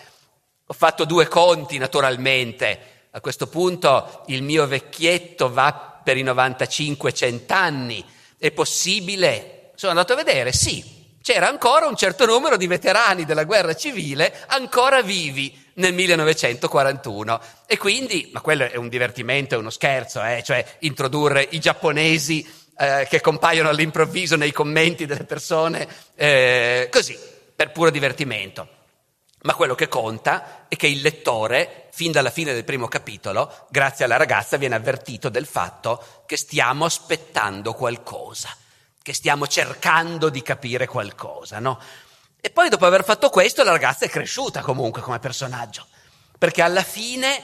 [0.68, 7.54] Ho fatto due conti naturalmente, a questo punto il mio vecchietto va per i 95-100
[7.54, 8.04] anni,
[8.38, 9.72] è possibile?
[9.76, 14.44] Sono andato a vedere, sì, c'era ancora un certo numero di veterani della guerra civile
[14.48, 20.42] ancora vivi nel 1941 e quindi, ma quello è un divertimento, è uno scherzo, eh?
[20.44, 27.18] cioè introdurre i giapponesi eh, che compaiono all'improvviso nei commenti delle persone, eh, così,
[27.56, 28.68] per puro divertimento.
[29.42, 34.06] Ma quello che conta è che il lettore, fin dalla fine del primo capitolo, grazie
[34.06, 38.50] alla ragazza, viene avvertito del fatto che stiamo aspettando qualcosa
[39.06, 41.80] che stiamo cercando di capire qualcosa, no?
[42.46, 45.88] E poi dopo aver fatto questo la ragazza è cresciuta comunque come personaggio,
[46.38, 47.42] perché alla fine,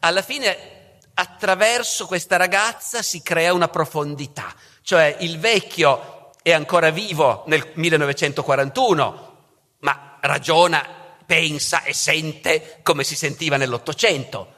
[0.00, 7.44] alla fine attraverso questa ragazza si crea una profondità, cioè il vecchio è ancora vivo
[7.46, 9.36] nel 1941,
[9.82, 10.84] ma ragiona,
[11.24, 14.54] pensa e sente come si sentiva nell'Ottocento.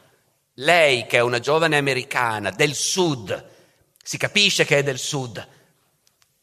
[0.55, 3.51] Lei, che è una giovane americana del sud,
[4.03, 5.47] si capisce che è del sud,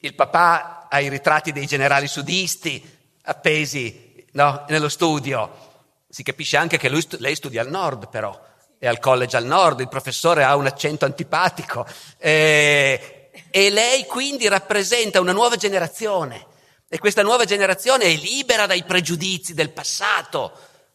[0.02, 2.98] il papà ha i ritratti dei generali sudisti
[3.30, 5.68] appesi no, nello studio.
[6.10, 8.38] Si capisce anche che lui, lei studia al nord, però,
[8.78, 11.86] è al college al nord, il professore ha un accento antipatico.
[12.18, 16.46] E, e lei quindi rappresenta una nuova generazione.
[16.90, 20.52] E questa nuova generazione è libera dai pregiudizi del passato,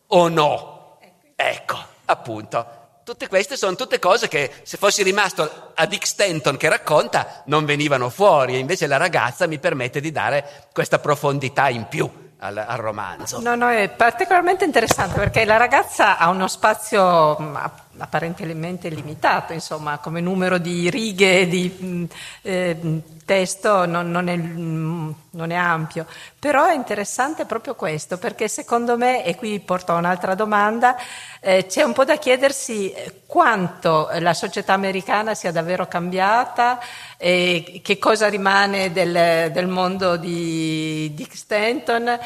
[0.09, 0.99] o no?
[1.37, 2.83] Ecco, appunto.
[3.05, 7.67] Tutte queste sono tutte cose che se fossi rimasto a Dick Stanton che racconta non
[7.67, 12.57] venivano fuori e invece la ragazza mi permette di dare questa profondità in più al,
[12.57, 13.41] al romanzo.
[13.41, 17.57] No, no, è particolarmente interessante perché la ragazza ha uno spazio mm,
[17.99, 22.05] apparentemente limitato, insomma, come numero di righe di mm,
[22.43, 26.07] eh, testo non, non, è, mm, non, è, ampio,
[26.39, 30.97] però è interessante proprio questo, perché secondo me, e qui porto un'altra domanda,
[31.41, 32.93] eh, c'è un po' da chiedersi
[33.27, 36.79] quanto la società americana sia davvero cambiata
[37.17, 42.19] e che cosa rimane del, del mondo di Dick Stanton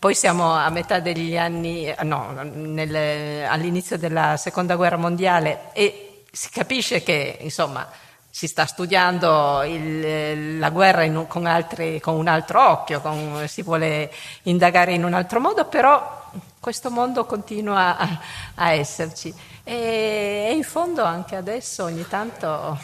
[0.00, 6.48] poi siamo a metà degli anni, no, nel, all'inizio della seconda guerra mondiale e si
[6.48, 7.86] capisce che insomma
[8.30, 13.60] si sta studiando il, la guerra un, con, altri, con, un altro occhio, con, si
[13.60, 14.10] vuole
[14.44, 18.20] indagare in un altro modo, però questo mondo continua a,
[18.54, 19.34] a esserci.
[19.62, 22.78] E, e in fondo anche adesso ogni tanto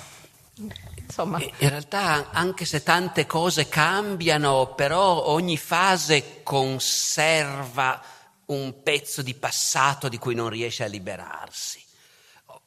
[1.07, 1.41] Insomma.
[1.41, 8.03] In realtà, anche se tante cose cambiano, però ogni fase conserva
[8.47, 11.83] un pezzo di passato di cui non riesce a liberarsi.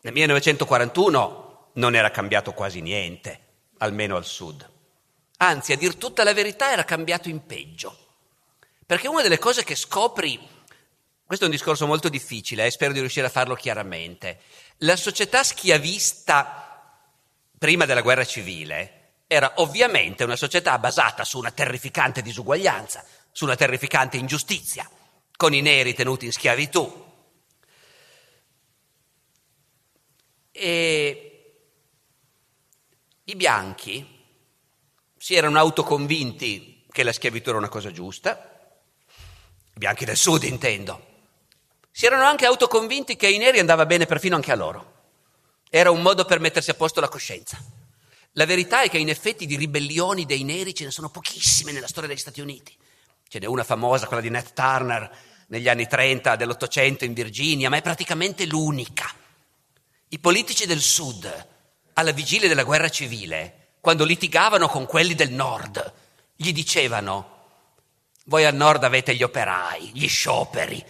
[0.01, 3.39] Nel 1941 non era cambiato quasi niente,
[3.79, 4.67] almeno al sud.
[5.37, 7.97] Anzi, a dir tutta la verità, era cambiato in peggio.
[8.85, 10.39] Perché una delle cose che scopri,
[11.25, 14.39] questo è un discorso molto difficile e eh, spero di riuscire a farlo chiaramente,
[14.79, 16.68] la società schiavista
[17.59, 18.95] prima della guerra civile,
[19.27, 24.89] era ovviamente una società basata su una terrificante disuguaglianza, su una terrificante ingiustizia,
[25.35, 27.07] con i neri tenuti in schiavitù.
[30.51, 31.53] E
[33.23, 34.17] i bianchi
[35.15, 38.73] si erano autoconvinti che la schiavitù era una cosa giusta,
[39.75, 41.05] i bianchi del sud intendo,
[41.91, 44.98] si erano anche autoconvinti che ai neri andava bene perfino anche a loro.
[45.69, 47.63] Era un modo per mettersi a posto la coscienza.
[48.33, 51.87] La verità è che in effetti di ribellioni dei neri ce ne sono pochissime nella
[51.87, 52.75] storia degli Stati Uniti.
[53.27, 57.77] Ce n'è una famosa, quella di Nat Turner, negli anni 30 dell'Ottocento in Virginia, ma
[57.77, 59.13] è praticamente l'unica.
[60.09, 61.47] I politici del Sud,
[61.93, 65.93] alla vigilia della guerra civile, quando litigavano con quelli del Nord,
[66.35, 67.37] gli dicevano,
[68.25, 70.83] voi al Nord avete gli operai, gli scioperi,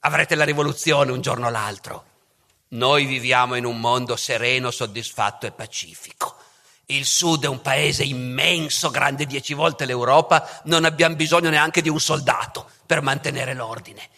[0.00, 2.04] avrete la rivoluzione un giorno o l'altro.
[2.68, 6.34] Noi viviamo in un mondo sereno, soddisfatto e pacifico.
[6.86, 11.88] Il Sud è un paese immenso, grande dieci volte l'Europa, non abbiamo bisogno neanche di
[11.88, 14.08] un soldato per mantenere l'ordine.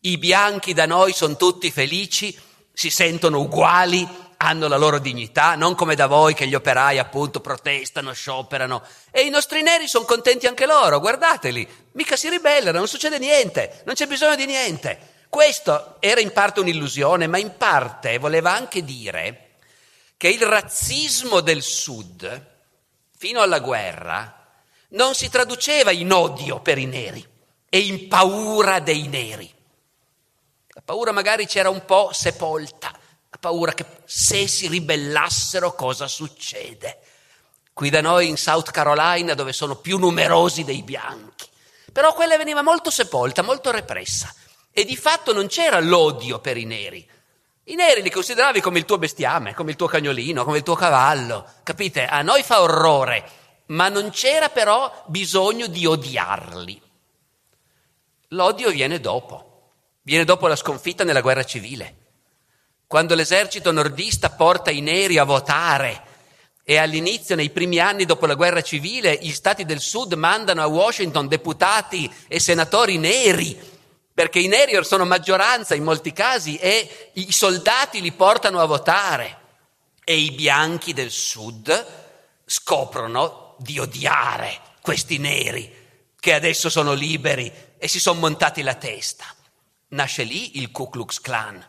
[0.00, 2.36] I bianchi da noi sono tutti felici,
[2.72, 7.40] si sentono uguali, hanno la loro dignità, non come da voi che gli operai appunto
[7.40, 8.82] protestano, scioperano.
[9.10, 13.82] E i nostri neri sono contenti anche loro, guardateli, mica si ribellano, non succede niente,
[13.86, 15.13] non c'è bisogno di niente.
[15.34, 19.56] Questo era in parte un'illusione, ma in parte voleva anche dire
[20.16, 22.46] che il razzismo del Sud,
[23.18, 24.46] fino alla guerra,
[24.90, 27.26] non si traduceva in odio per i neri,
[27.68, 29.52] e in paura dei neri.
[30.68, 32.96] La paura magari c'era un po' sepolta,
[33.28, 37.00] la paura che se si ribellassero cosa succede.
[37.72, 41.48] Qui da noi in South Carolina dove sono più numerosi dei bianchi.
[41.92, 44.32] Però quella veniva molto sepolta, molto repressa
[44.76, 47.08] e di fatto non c'era l'odio per i neri.
[47.66, 50.74] I neri li consideravi come il tuo bestiame, come il tuo cagnolino, come il tuo
[50.74, 51.46] cavallo.
[51.62, 52.04] Capite?
[52.06, 53.30] A noi fa orrore,
[53.66, 56.82] ma non c'era però bisogno di odiarli.
[58.28, 59.52] L'odio viene dopo.
[60.02, 61.94] Viene dopo la sconfitta nella guerra civile,
[62.86, 66.02] quando l'esercito nordista porta i neri a votare
[66.62, 70.66] e all'inizio, nei primi anni dopo la guerra civile, gli stati del sud mandano a
[70.66, 73.58] Washington deputati e senatori neri,
[74.14, 79.38] perché i neri sono maggioranza in molti casi e i soldati li portano a votare
[80.04, 81.86] e i bianchi del sud
[82.46, 85.82] scoprono di odiare questi neri
[86.20, 89.24] che adesso sono liberi e si sono montati la testa.
[89.88, 91.62] Nasce lì il Ku Klux Klan,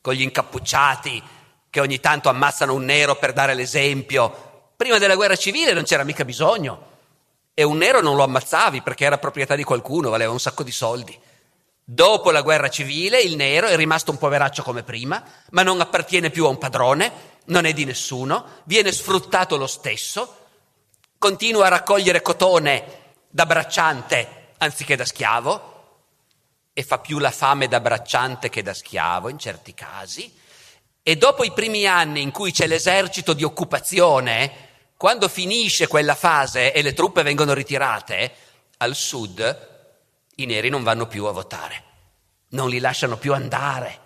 [0.00, 1.22] con gli incappucciati
[1.70, 4.70] che ogni tanto ammazzano un nero per dare l'esempio.
[4.76, 6.94] Prima della guerra civile non c'era mica bisogno.
[7.54, 10.70] E un nero non lo ammazzavi perché era proprietà di qualcuno, valeva un sacco di
[10.70, 11.18] soldi.
[11.88, 16.30] Dopo la guerra civile il nero è rimasto un poveraccio come prima, ma non appartiene
[16.30, 17.12] più a un padrone,
[17.44, 20.46] non è di nessuno, viene sfruttato lo stesso,
[21.16, 25.74] continua a raccogliere cotone da bracciante anziché da schiavo,
[26.72, 30.36] e fa più la fame da bracciante che da schiavo in certi casi,
[31.04, 36.72] e dopo i primi anni in cui c'è l'esercito di occupazione, quando finisce quella fase
[36.72, 38.34] e le truppe vengono ritirate,
[38.78, 39.74] al sud
[40.36, 41.84] i neri non vanno più a votare,
[42.50, 44.04] non li lasciano più andare.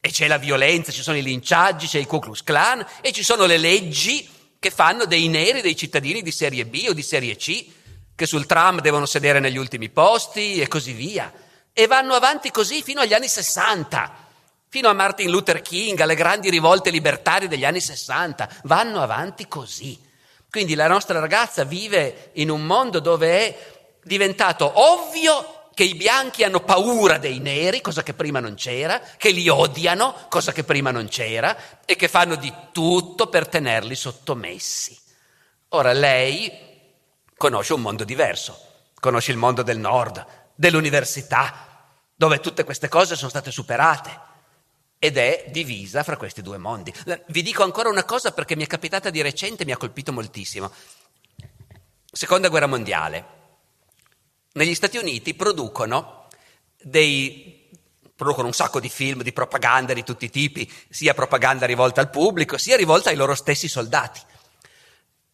[0.00, 3.22] E c'è la violenza, ci sono i linciaggi, c'è il Ku Klux Klan e ci
[3.22, 4.28] sono le leggi
[4.58, 7.64] che fanno dei neri dei cittadini di serie B o di serie C,
[8.14, 11.32] che sul tram devono sedere negli ultimi posti e così via
[11.76, 14.12] e vanno avanti così fino agli anni 60,
[14.68, 20.00] fino a Martin Luther King, alle grandi rivolte libertarie degli anni 60, vanno avanti così.
[20.48, 23.73] Quindi la nostra ragazza vive in un mondo dove è
[24.04, 29.30] diventato ovvio che i bianchi hanno paura dei neri, cosa che prima non c'era, che
[29.30, 34.96] li odiano, cosa che prima non c'era, e che fanno di tutto per tenerli sottomessi.
[35.70, 36.52] Ora lei
[37.36, 38.56] conosce un mondo diverso,
[39.00, 40.24] conosce il mondo del nord,
[40.54, 44.32] dell'università, dove tutte queste cose sono state superate
[45.00, 46.94] ed è divisa fra questi due mondi.
[47.26, 50.12] Vi dico ancora una cosa perché mi è capitata di recente e mi ha colpito
[50.12, 50.70] moltissimo.
[52.12, 53.42] Seconda guerra mondiale.
[54.56, 56.28] Negli Stati Uniti producono
[56.80, 57.68] dei
[58.14, 62.08] producono un sacco di film, di propaganda di tutti i tipi, sia propaganda rivolta al
[62.08, 64.20] pubblico, sia rivolta ai loro stessi soldati.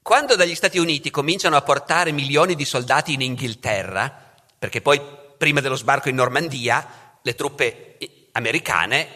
[0.01, 4.99] Quando dagli Stati Uniti cominciano a portare milioni di soldati in Inghilterra, perché poi
[5.37, 7.99] prima dello sbarco in Normandia le truppe
[8.33, 9.07] americane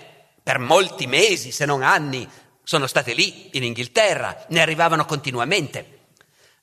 [0.42, 2.28] per molti mesi, se non anni,
[2.62, 6.00] sono state lì in Inghilterra, ne arrivavano continuamente.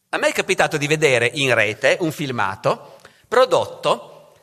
[0.09, 2.99] A me è capitato di vedere in rete un filmato
[3.31, 4.33] prodotto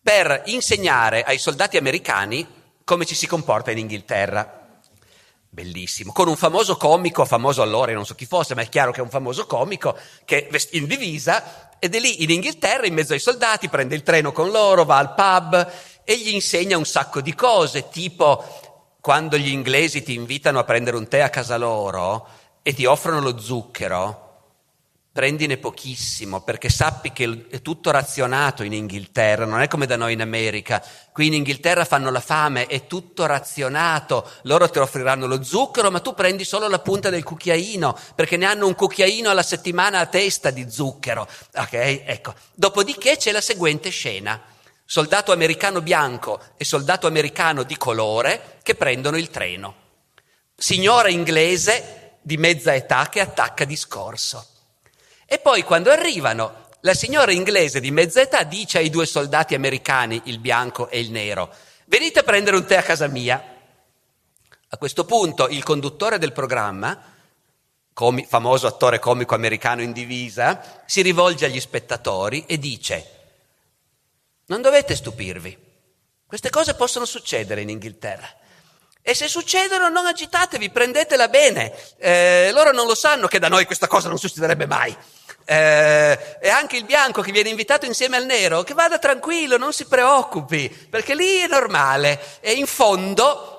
[0.00, 2.46] per insegnare ai soldati americani
[2.84, 4.78] come ci si comporta in Inghilterra.
[5.48, 9.00] Bellissimo, con un famoso comico, famoso allora, non so chi fosse, ma è chiaro che
[9.00, 13.18] è un famoso comico, che in divisa ed è lì in Inghilterra, in mezzo ai
[13.18, 15.72] soldati, prende il treno con loro, va al pub
[16.04, 18.44] e gli insegna un sacco di cose, tipo
[19.00, 22.28] quando gli inglesi ti invitano a prendere un tè a casa loro
[22.62, 24.25] e ti offrono lo zucchero,
[25.16, 30.12] prendine pochissimo perché sappi che è tutto razionato in Inghilterra, non è come da noi
[30.12, 30.84] in America.
[31.10, 36.00] Qui in Inghilterra fanno la fame, è tutto razionato, loro ti offriranno lo zucchero, ma
[36.00, 40.06] tu prendi solo la punta del cucchiaino, perché ne hanno un cucchiaino alla settimana a
[40.06, 41.26] testa di zucchero.
[41.54, 41.72] Ok?
[41.72, 42.34] Ecco.
[42.52, 44.38] Dopodiché c'è la seguente scena.
[44.84, 49.74] Soldato americano bianco e soldato americano di colore che prendono il treno.
[50.54, 54.50] Signora inglese di mezza età che attacca discorso.
[55.26, 60.22] E poi quando arrivano, la signora inglese di mezza età dice ai due soldati americani,
[60.26, 61.52] il bianco e il nero,
[61.86, 63.54] venite a prendere un tè a casa mia.
[64.68, 66.96] A questo punto il conduttore del programma,
[67.92, 73.10] comi, famoso attore comico americano in divisa, si rivolge agli spettatori e dice,
[74.46, 75.58] non dovete stupirvi,
[76.24, 78.28] queste cose possono succedere in Inghilterra.
[79.00, 81.72] E se succedono non agitatevi, prendetela bene.
[81.98, 84.96] Eh, loro non lo sanno che da noi questa cosa non succederebbe mai.
[85.48, 89.72] Eh, e anche il bianco che viene invitato insieme al nero, che vada tranquillo, non
[89.72, 92.20] si preoccupi, perché lì è normale.
[92.40, 93.52] E in fondo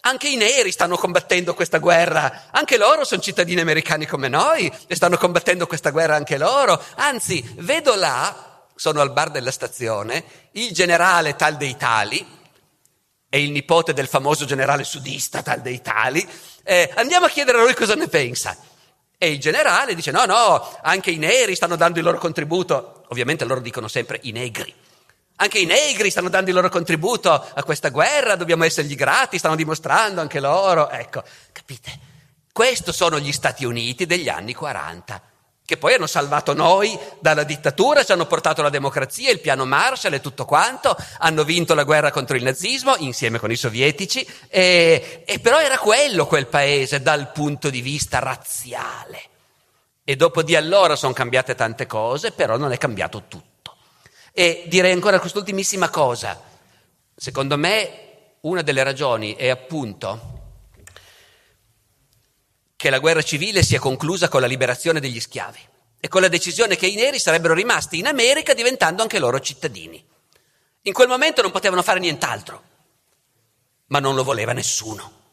[0.00, 4.94] anche i neri stanno combattendo questa guerra, anche loro sono cittadini americani come noi e
[4.94, 6.82] stanno combattendo questa guerra anche loro.
[6.94, 12.24] Anzi, vedo là sono al bar della stazione, il generale tal dei tali,
[13.28, 16.26] è il nipote del famoso generale sudista tal dei tali,
[16.62, 18.56] eh, andiamo a chiedere a lui cosa ne pensa.
[19.18, 23.44] E il generale dice no, no, anche i neri stanno dando il loro contributo, ovviamente
[23.44, 24.74] loro dicono sempre i negri.
[25.36, 29.56] Anche i negri stanno dando il loro contributo a questa guerra, dobbiamo essergli grati, stanno
[29.56, 30.88] dimostrando anche loro.
[30.88, 31.98] Ecco, capite?
[32.52, 35.34] Questi sono gli Stati Uniti degli anni 40
[35.66, 40.14] che poi hanno salvato noi dalla dittatura, ci hanno portato la democrazia, il piano Marshall
[40.14, 45.24] e tutto quanto, hanno vinto la guerra contro il nazismo insieme con i sovietici, e,
[45.26, 49.22] e però era quello quel paese dal punto di vista razziale.
[50.04, 53.76] E dopo di allora sono cambiate tante cose, però non è cambiato tutto.
[54.32, 56.40] E direi ancora quest'ultimissima cosa.
[57.16, 58.04] Secondo me
[58.42, 60.35] una delle ragioni è appunto
[62.76, 65.60] che la guerra civile sia conclusa con la liberazione degli schiavi
[65.98, 70.04] e con la decisione che i neri sarebbero rimasti in America diventando anche loro cittadini.
[70.82, 72.62] In quel momento non potevano fare nient'altro,
[73.86, 75.24] ma non lo voleva nessuno.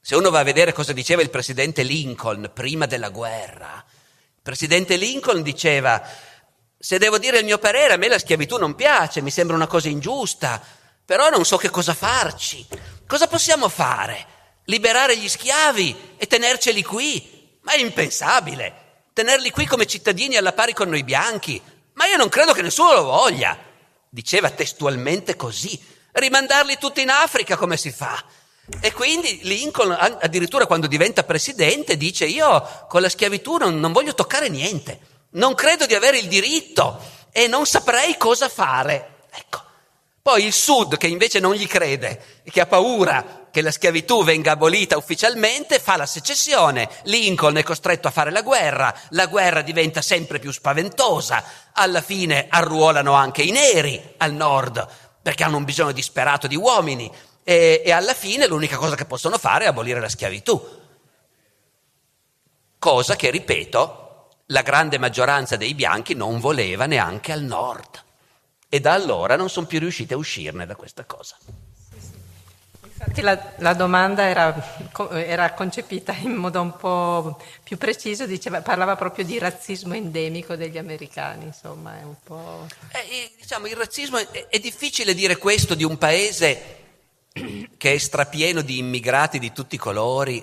[0.00, 4.96] Se uno va a vedere cosa diceva il presidente Lincoln prima della guerra, il presidente
[4.96, 6.02] Lincoln diceva,
[6.78, 9.66] se devo dire il mio parere, a me la schiavitù non piace, mi sembra una
[9.66, 10.60] cosa ingiusta,
[11.04, 12.66] però non so che cosa farci.
[13.06, 14.26] Cosa possiamo fare?
[14.72, 17.58] Liberare gli schiavi e tenerceli qui.
[17.60, 18.80] Ma è impensabile.
[19.12, 21.60] Tenerli qui come cittadini alla pari con noi bianchi.
[21.92, 23.56] Ma io non credo che nessuno lo voglia.
[24.08, 25.78] Diceva testualmente così.
[26.12, 28.24] Rimandarli tutti in Africa come si fa?
[28.80, 34.14] E quindi Lincoln, addirittura quando diventa presidente, dice io con la schiavitù non, non voglio
[34.14, 35.00] toccare niente.
[35.32, 36.98] Non credo di avere il diritto
[37.30, 39.26] e non saprei cosa fare.
[39.30, 39.61] Ecco.
[40.22, 44.52] Poi il Sud, che invece non gli crede, che ha paura che la schiavitù venga
[44.52, 50.00] abolita ufficialmente, fa la secessione, Lincoln è costretto a fare la guerra, la guerra diventa
[50.00, 54.86] sempre più spaventosa, alla fine arruolano anche i neri al nord,
[55.20, 57.10] perché hanno un bisogno disperato di uomini,
[57.42, 60.80] e, e alla fine l'unica cosa che possono fare è abolire la schiavitù.
[62.78, 68.04] Cosa che, ripeto, la grande maggioranza dei bianchi non voleva neanche al nord.
[68.74, 71.36] E da allora non sono più riusciti a uscirne da questa cosa.
[72.82, 78.96] Infatti la, la domanda era, era, concepita in modo un po' più preciso, diceva, parlava
[78.96, 82.66] proprio di razzismo endemico degli americani, insomma è un po'...
[82.92, 86.76] Eh, diciamo, il razzismo è, è difficile dire questo di un paese
[87.76, 90.42] che è strapieno di immigrati di tutti i colori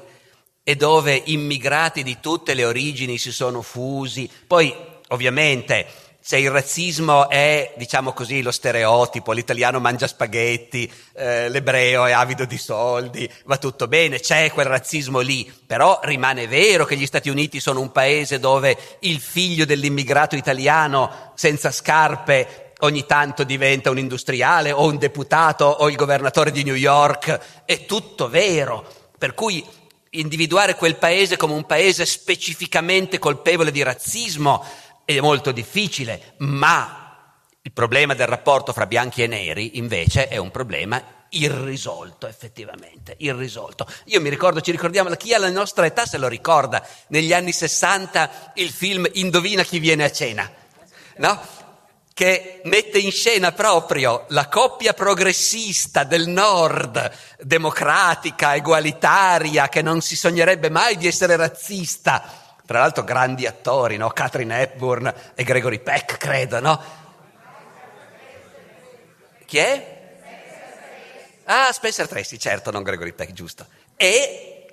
[0.61, 4.29] e dove immigrati di tutte le origini si sono fusi.
[4.45, 4.71] Poi,
[5.07, 12.11] ovviamente, se il razzismo è, diciamo così, lo stereotipo, l'italiano mangia spaghetti, eh, l'ebreo è
[12.11, 17.05] avido di soldi, va tutto bene, c'è quel razzismo lì, però rimane vero che gli
[17.05, 23.89] Stati Uniti sono un paese dove il figlio dell'immigrato italiano senza scarpe ogni tanto diventa
[23.89, 28.85] un industriale o un deputato o il governatore di New York, è tutto vero,
[29.17, 29.65] per cui
[30.11, 34.63] individuare quel paese come un paese specificamente colpevole di razzismo
[35.17, 40.51] è molto difficile, ma il problema del rapporto fra bianchi e neri invece è un
[40.51, 43.87] problema irrisolto effettivamente, irrisolto.
[44.05, 47.51] Io mi ricordo, ci ricordiamo, chi ha la nostra età se lo ricorda, negli anni
[47.51, 50.49] 60 il film Indovina chi viene a cena,
[51.17, 51.57] no?
[52.13, 60.15] che mette in scena proprio la coppia progressista del nord, democratica, egualitaria, che non si
[60.15, 64.09] sognerebbe mai di essere razzista, tra l'altro grandi attori, no?
[64.09, 66.79] Catherine Hepburn e Gregory Peck, credo, no?
[69.43, 69.97] Chi è?
[71.45, 73.65] Ah, Spencer Tracy, certo, non Gregory Peck, giusto.
[73.95, 74.67] E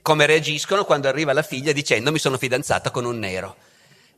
[0.00, 3.56] come reagiscono quando arriva la figlia dicendo mi sono fidanzata con un nero,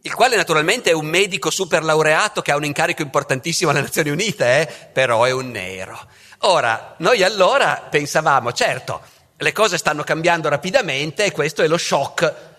[0.03, 4.11] il quale naturalmente è un medico super laureato che ha un incarico importantissimo alle Nazioni
[4.11, 4.89] Unite, eh?
[4.93, 5.99] però è un nero.
[6.41, 9.01] Ora, noi allora pensavamo, certo,
[9.43, 12.51] le cose stanno cambiando rapidamente e questo è lo shock.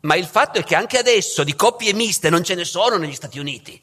[0.00, 3.14] Ma il fatto è che anche adesso di coppie miste non ce ne sono negli
[3.14, 3.80] Stati Uniti.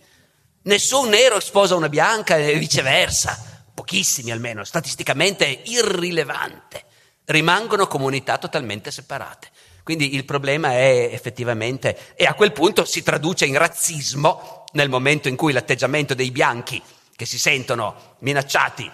[0.63, 3.63] Nessun nero sposa una bianca e viceversa.
[3.73, 6.83] Pochissimi almeno, statisticamente è irrilevante.
[7.25, 9.49] Rimangono comunità totalmente separate.
[9.83, 15.27] Quindi il problema è effettivamente, e a quel punto si traduce in razzismo nel momento
[15.27, 16.81] in cui l'atteggiamento dei bianchi
[17.15, 18.91] che si sentono minacciati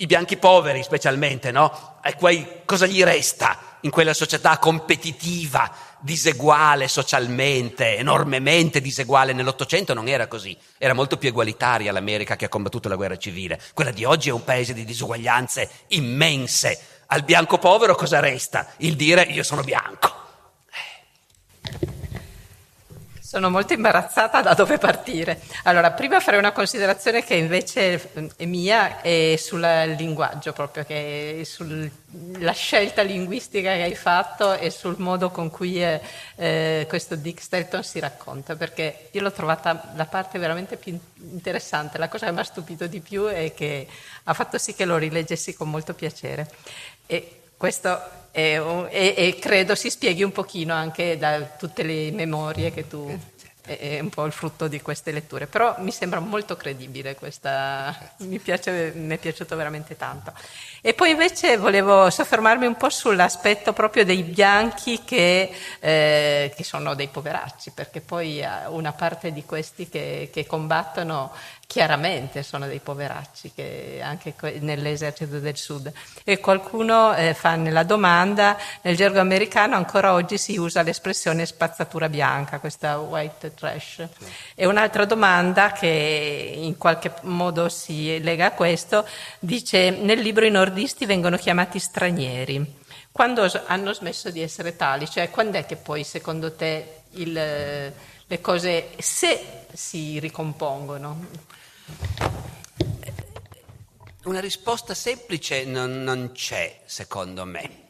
[0.00, 1.98] i bianchi poveri specialmente, no?
[2.02, 5.70] E quei, cosa gli resta in quella società competitiva,
[6.00, 9.34] diseguale socialmente, enormemente diseguale?
[9.34, 13.60] Nell'Ottocento non era così, era molto più egualitaria l'America che ha combattuto la guerra civile.
[13.74, 16.78] Quella di oggi è un paese di disuguaglianze immense.
[17.06, 18.68] Al bianco povero cosa resta?
[18.78, 20.18] Il dire io sono bianco.
[23.30, 25.40] Sono molto imbarazzata da dove partire.
[25.62, 30.84] Allora, prima farei una considerazione che invece è mia è sul linguaggio, proprio
[31.44, 36.00] sulla scelta linguistica che hai fatto e sul modo con cui eh,
[36.34, 41.98] eh, questo Dick Stelton si racconta, perché io l'ho trovata la parte veramente più interessante.
[41.98, 43.86] La cosa che mi ha stupito di più è che
[44.24, 46.50] ha fatto sì che lo rileggessi con molto piacere.
[47.06, 52.72] E questo e, e, e, credo si spieghi un pochino anche da tutte le memorie
[52.72, 53.18] che tu
[53.62, 58.38] è un po' il frutto di queste letture, però mi sembra molto credibile questa, mi,
[58.38, 60.32] piace, mi è piaciuto veramente tanto.
[60.80, 66.94] E poi invece volevo soffermarmi un po' sull'aspetto proprio dei bianchi che, eh, che sono
[66.94, 71.32] dei poveracci, perché poi una parte di questi che, che combattono
[71.70, 75.92] chiaramente sono dei poveracci che anche nell'esercito del sud.
[76.24, 82.08] E qualcuno eh, fa nella domanda, nel gergo americano ancora oggi si usa l'espressione spazzatura
[82.08, 84.04] bianca, questa white trash.
[84.56, 89.06] E un'altra domanda che in qualche modo si lega a questo,
[89.38, 92.78] dice nel libro i nordisti vengono chiamati stranieri.
[93.12, 95.08] Quando hanno smesso di essere tali?
[95.08, 101.58] Cioè quando è che poi secondo te il, le cose, se si ricompongono?
[104.24, 107.88] Una risposta semplice non, non c'è, secondo me.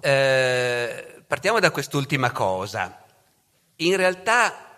[0.00, 3.04] Eh, partiamo da quest'ultima cosa.
[3.76, 4.76] In realtà,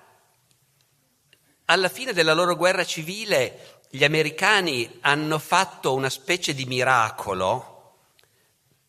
[1.66, 7.72] alla fine della loro guerra civile, gli americani hanno fatto una specie di miracolo,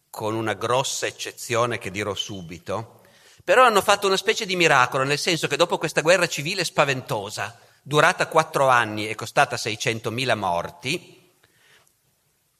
[0.10, 3.02] con una grossa eccezione che dirò subito,
[3.44, 7.60] però hanno fatto una specie di miracolo, nel senso che dopo questa guerra civile spaventosa,
[7.88, 11.32] durata quattro anni e costata 600.000 morti,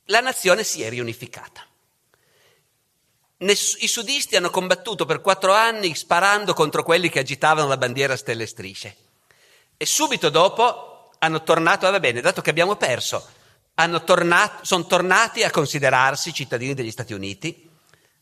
[0.06, 1.66] la nazione si è riunificata.
[3.38, 8.44] I sudisti hanno combattuto per quattro anni sparando contro quelli che agitavano la bandiera stelle
[8.44, 8.96] e strisce.
[9.78, 13.28] E subito dopo hanno tornato, ah, va bene, dato che abbiamo perso,
[14.06, 17.68] tornato, sono tornati a considerarsi cittadini degli Stati Uniti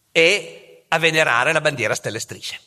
[0.10, 2.60] e a venerare la bandiera stelle e strisce.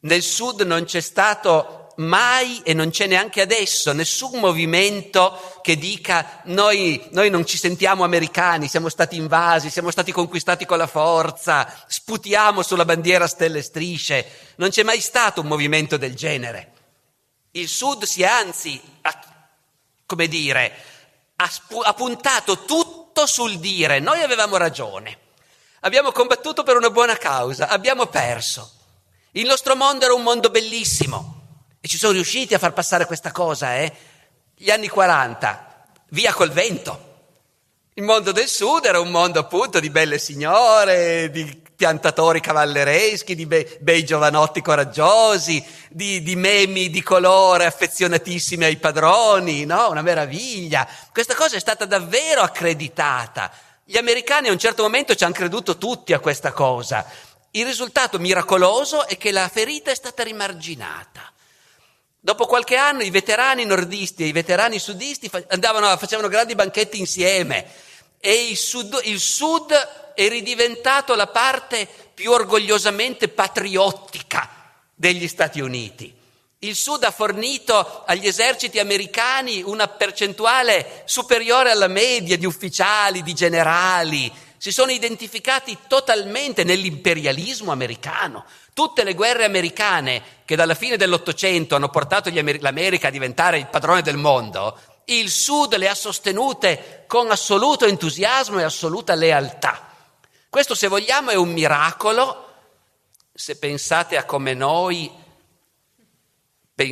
[0.00, 6.40] Nel sud non c'è stato mai e non c'è neanche adesso nessun movimento che dica
[6.44, 11.84] noi, noi, non ci sentiamo americani, siamo stati invasi, siamo stati conquistati con la forza,
[11.86, 14.26] sputiamo sulla bandiera stelle e strisce.
[14.56, 16.72] Non c'è mai stato un movimento del genere.
[17.52, 18.80] Il Sud si è anzi,
[20.06, 20.72] come dire,
[21.36, 25.18] ha, spu- ha puntato tutto sul dire noi avevamo ragione,
[25.80, 28.70] abbiamo combattuto per una buona causa, abbiamo perso.
[29.32, 31.33] Il nostro mondo era un mondo bellissimo
[31.84, 33.92] e ci sono riusciti a far passare questa cosa, eh?
[34.56, 37.12] Gli anni 40, via col vento.
[37.92, 43.44] Il mondo del sud era un mondo appunto di belle signore, di piantatori cavallereschi, di
[43.44, 49.90] be- bei giovanotti coraggiosi, di, di, memi di colore affezionatissimi ai padroni, no?
[49.90, 50.88] Una meraviglia.
[51.12, 53.52] Questa cosa è stata davvero accreditata.
[53.84, 57.04] Gli americani a un certo momento ci hanno creduto tutti a questa cosa.
[57.50, 61.33] Il risultato miracoloso è che la ferita è stata rimarginata.
[62.24, 67.66] Dopo qualche anno i veterani nordisti e i veterani sudisti andavano, facevano grandi banchetti insieme
[68.18, 69.70] e il sud, il sud
[70.14, 74.48] è ridiventato la parte più orgogliosamente patriottica
[74.94, 76.14] degli Stati Uniti.
[76.60, 83.34] Il Sud ha fornito agli eserciti americani una percentuale superiore alla media di ufficiali, di
[83.34, 84.32] generali,
[84.64, 88.46] si sono identificati totalmente nell'imperialismo americano.
[88.72, 93.66] Tutte le guerre americane che dalla fine dell'Ottocento hanno portato Amer- l'America a diventare il
[93.66, 99.86] padrone del mondo, il Sud le ha sostenute con assoluto entusiasmo e assoluta lealtà.
[100.48, 102.48] Questo, se vogliamo, è un miracolo.
[103.34, 105.12] Se pensate a come noi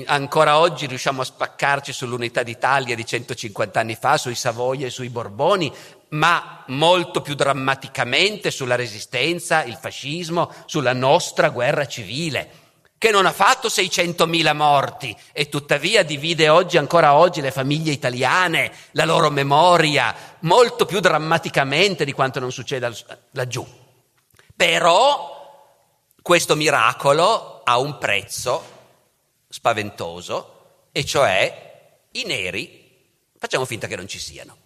[0.09, 5.09] ancora oggi riusciamo a spaccarci sull'unità d'Italia di 150 anni fa, sui Savoia e sui
[5.09, 5.75] Borboni,
[6.13, 12.61] ma molto più drammaticamente sulla resistenza, il fascismo, sulla nostra guerra civile,
[12.99, 18.73] che non ha fatto 600.000 morti e tuttavia divide oggi, ancora oggi, le famiglie italiane,
[18.93, 22.93] la loro memoria, molto più drammaticamente di quanto non succeda
[23.33, 23.67] laggiù.
[24.55, 25.31] Però
[26.21, 28.63] questo miracolo ha un prezzo
[29.49, 33.01] spaventoso, e cioè i neri,
[33.37, 34.62] facciamo finta che non ci siano.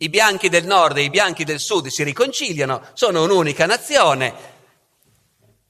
[0.00, 4.56] I bianchi del nord e i bianchi del sud si riconciliano, sono un'unica nazione.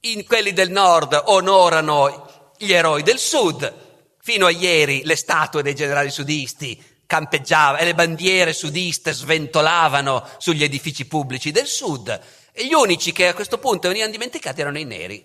[0.00, 3.86] In quelli del nord onorano gli eroi del sud.
[4.20, 10.62] Fino a ieri le statue dei generali sudisti campeggiavano e le bandiere sudiste sventolavano sugli
[10.62, 12.20] edifici pubblici del sud.
[12.52, 15.24] E gli unici che a questo punto venivano dimenticati erano i neri.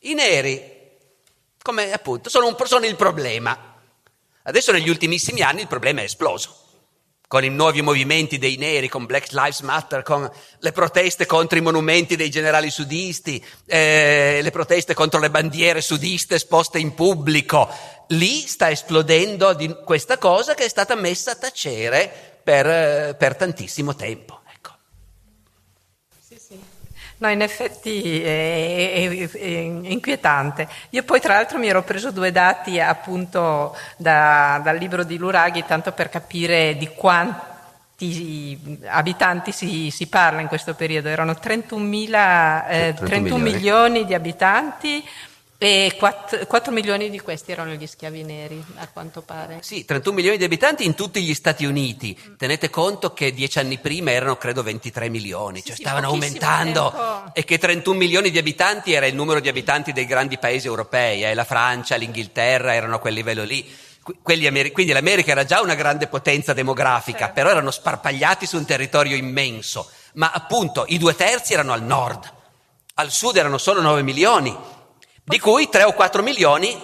[0.00, 0.70] I neri
[1.62, 3.80] come appunto sono, un, sono il problema.
[4.42, 6.63] Adesso negli ultimissimi anni il problema è esploso
[7.26, 11.62] con i nuovi movimenti dei neri, con Black Lives Matter, con le proteste contro i
[11.62, 17.68] monumenti dei generali sudisti, eh, le proteste contro le bandiere sudiste esposte in pubblico.
[18.08, 23.94] Lì sta esplodendo questa cosa che è stata messa a tacere per, eh, per tantissimo
[23.94, 24.42] tempo.
[27.18, 30.68] No, in effetti è, è, è, inquietante.
[30.90, 35.64] Io poi tra l'altro mi ero preso due dati appunto da, dal libro di Luraghi,
[35.64, 41.08] tanto per capire di quanti abitanti si, si parla in questo periodo.
[41.08, 43.42] Erano 31.000, eh, 31 milioni.
[43.42, 45.04] milioni di abitanti
[45.56, 49.60] e 4, 4, milioni di questi erano gli schiavi neri, a quanto pare.
[49.62, 52.18] Sì, 31 milioni di abitanti in tutti gli Stati Uniti.
[52.36, 56.90] Tenete conto che dieci anni prima erano credo 23 milioni, sì, cioè sì, stavano aumentando
[56.90, 57.34] tempo.
[57.34, 61.24] e che 31 milioni di abitanti era il numero di abitanti dei grandi paesi europei,
[61.24, 61.34] eh?
[61.34, 63.64] la Francia, l'Inghilterra erano a quel livello lì.
[64.46, 67.34] Ameri- quindi l'America era già una grande potenza demografica, certo.
[67.34, 69.88] però erano sparpagliati su un territorio immenso.
[70.14, 72.30] Ma appunto i due terzi erano al nord,
[72.96, 74.54] al sud erano solo 9 milioni
[75.24, 76.78] di cui 3 o 4 milioni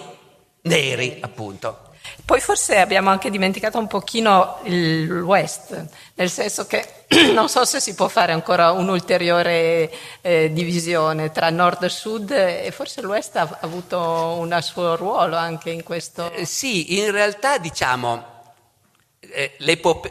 [0.63, 1.89] neri, appunto.
[2.25, 5.85] Poi forse abbiamo anche dimenticato un pochino il West,
[6.15, 11.83] nel senso che non so se si può fare ancora un'ulteriore eh, divisione tra nord
[11.83, 16.31] e sud e forse il West ha avuto un suo ruolo anche in questo.
[16.31, 18.30] Eh, sì, in realtà diciamo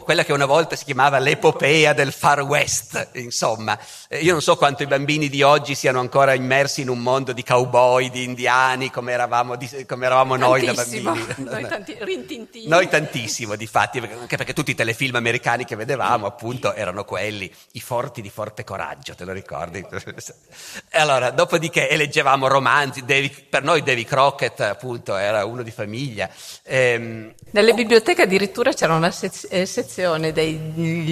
[0.03, 3.77] quella che una volta si chiamava l'epopea del Far West, insomma.
[4.07, 7.31] Eh, io non so quanto i bambini di oggi siano ancora immersi in un mondo
[7.31, 10.99] di cowboy, di indiani, come eravamo, di, come eravamo noi da bambini.
[11.51, 11.97] Noi, tanti,
[12.67, 17.51] noi tantissimo, di fatti, anche perché tutti i telefilm americani che vedevamo, appunto, erano quelli,
[17.73, 19.79] i forti di forte coraggio, te lo ricordi?
[19.79, 26.29] E allora, dopodiché eleggevamo romanzi, Davy, per noi Davy Crockett, appunto, era uno di famiglia.
[26.63, 29.10] Ehm, Nelle biblioteche addirittura c'era una
[29.49, 30.59] eh, sezione dei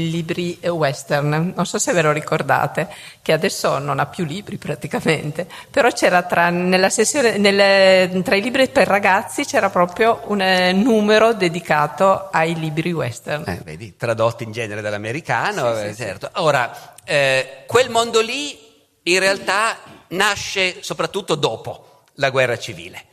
[0.09, 2.87] libri western, non so se ve lo ricordate,
[3.21, 6.51] che adesso non ha più libri praticamente, però c'era tra,
[6.89, 12.91] sessione, nelle, tra i libri per ragazzi c'era proprio un eh, numero dedicato ai libri
[12.91, 13.43] western.
[13.47, 16.31] Eh, vedi, tradotti in genere dall'americano, sì, eh, sì, certo.
[16.33, 16.41] Sì.
[16.41, 18.57] Ora, eh, quel mondo lì
[19.03, 19.77] in realtà
[20.09, 23.05] nasce soprattutto dopo la guerra civile.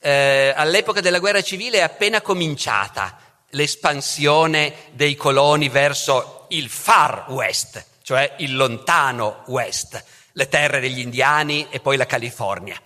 [0.00, 3.18] Eh, all'epoca della guerra civile è appena cominciata
[3.50, 11.66] l'espansione dei coloni verso il far west, cioè il lontano west, le terre degli indiani
[11.70, 12.80] e poi la California.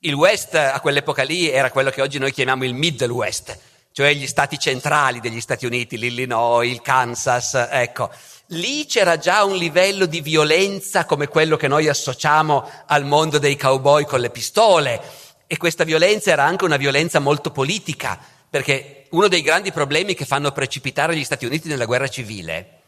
[0.00, 3.58] Il west a quell'epoca lì era quello che oggi noi chiamiamo il middle west,
[3.92, 8.10] cioè gli stati centrali degli Stati Uniti, l'Illinois, il Kansas, ecco.
[8.50, 13.56] Lì c'era già un livello di violenza come quello che noi associamo al mondo dei
[13.56, 15.00] cowboy con le pistole
[15.46, 18.20] e questa violenza era anche una violenza molto politica,
[18.56, 22.80] perché uno dei grandi problemi che fanno precipitare gli Stati Uniti nella guerra civile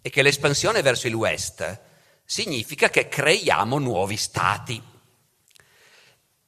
[0.00, 1.80] è che l'espansione verso il West
[2.24, 4.82] significa che creiamo nuovi stati.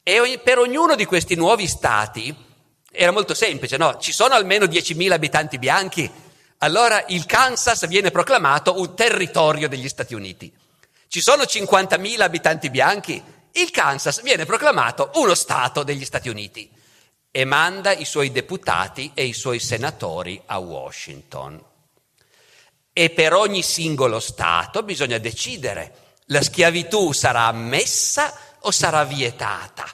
[0.02, 2.34] E per ognuno di questi nuovi stati
[2.90, 3.96] era molto semplice, no?
[3.98, 6.10] Ci sono almeno 10.000 abitanti bianchi,
[6.58, 10.52] allora il Kansas viene proclamato un territorio degli Stati Uniti.
[11.06, 13.22] Ci sono 50.000 abitanti bianchi,
[13.52, 16.82] il Kansas viene proclamato uno Stato degli Stati Uniti
[17.36, 21.60] e manda i suoi deputati e i suoi senatori a Washington.
[22.92, 29.84] E per ogni singolo Stato bisogna decidere la schiavitù sarà ammessa o sarà vietata.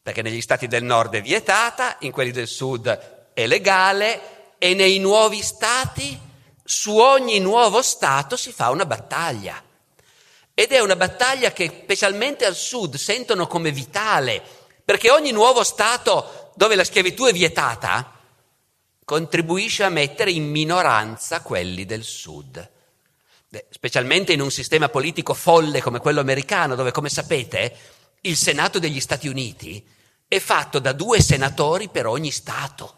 [0.00, 2.88] Perché negli Stati del Nord è vietata, in quelli del Sud
[3.34, 6.18] è legale e nei nuovi Stati,
[6.64, 9.62] su ogni nuovo Stato si fa una battaglia.
[10.54, 14.42] Ed è una battaglia che specialmente al Sud sentono come vitale,
[14.82, 18.18] perché ogni nuovo Stato dove la schiavitù è vietata,
[19.04, 22.70] contribuisce a mettere in minoranza quelli del sud.
[23.68, 27.76] Specialmente in un sistema politico folle come quello americano, dove, come sapete,
[28.22, 29.86] il Senato degli Stati Uniti
[30.26, 32.96] è fatto da due senatori per ogni Stato.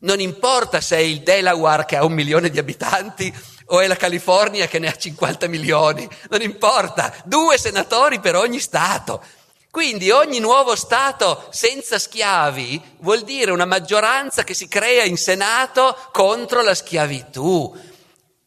[0.00, 3.32] Non importa se è il Delaware che ha un milione di abitanti
[3.66, 8.60] o è la California che ne ha 50 milioni, non importa, due senatori per ogni
[8.60, 9.22] Stato.
[9.70, 15.96] Quindi ogni nuovo Stato senza schiavi vuol dire una maggioranza che si crea in Senato
[16.10, 17.76] contro la schiavitù.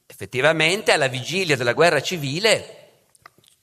[0.07, 2.77] Effettivamente alla vigilia della guerra civile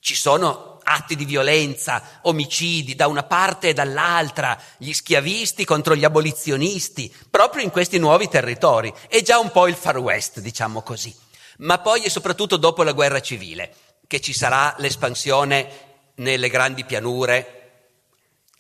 [0.01, 6.05] ci sono atti di violenza, omicidi da una parte e dall'altra, gli schiavisti contro gli
[6.05, 8.93] abolizionisti, proprio in questi nuovi territori.
[9.09, 11.15] È già un po' il Far West, diciamo così.
[11.59, 13.75] Ma poi e soprattutto dopo la guerra civile,
[14.07, 15.88] che ci sarà l'espansione
[16.19, 17.55] nelle grandi pianure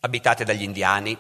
[0.01, 1.17] abitate dagli indiani,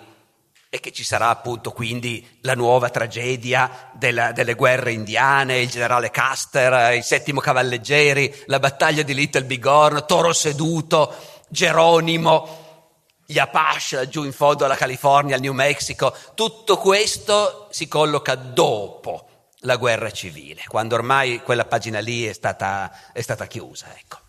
[0.70, 6.10] e che ci sarà appunto quindi la nuova tragedia della, delle guerre indiane, il generale
[6.10, 11.14] Custer, il settimo cavalleggeri, la battaglia di Little Bighorn, Toro Seduto,
[11.48, 12.66] Geronimo,
[13.24, 19.26] gli Apache laggiù in fondo alla California, al New Mexico, tutto questo si colloca dopo
[19.60, 23.86] la guerra civile, quando ormai quella pagina lì è stata, è stata chiusa.
[23.96, 24.27] Ecco.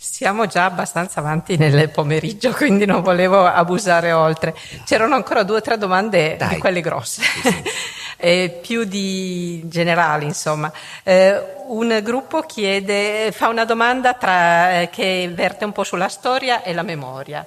[0.00, 4.54] Siamo già abbastanza avanti nel pomeriggio, quindi non volevo abusare oltre.
[4.84, 6.50] C'erano ancora due o tre domande Dai.
[6.50, 7.62] di quelle grosse, sì, sì.
[8.16, 10.72] eh, più di generali, insomma.
[11.02, 16.62] Eh, un gruppo chiede, fa una domanda tra, eh, che verte un po' sulla storia
[16.62, 17.44] e la memoria.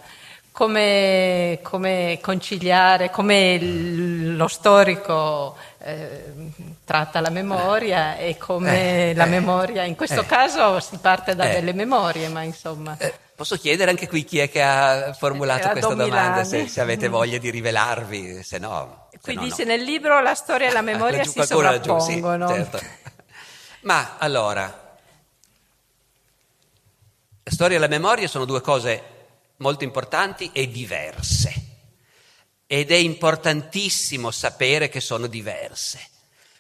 [0.52, 6.34] Come, come conciliare, come lo storico eh,
[6.86, 10.26] tratta la memoria e come eh, la eh, memoria, in questo eh.
[10.26, 11.54] caso si parte da eh.
[11.54, 12.98] delle memorie, ma insomma...
[13.36, 17.40] Posso chiedere anche qui chi è che ha formulato questa domanda, se, se, avete voglia
[17.40, 19.08] di rivelarvi, se no...
[19.10, 19.72] Qui se no, dice no.
[19.72, 22.48] nel libro la storia e la memoria si sovrappongono.
[22.48, 22.80] Giù, sì, certo.
[23.82, 24.64] Ma allora,
[27.44, 29.04] la storia e la memoria sono due cose
[29.58, 31.71] molto importanti e diverse.
[32.74, 36.00] Ed è importantissimo sapere che sono diverse,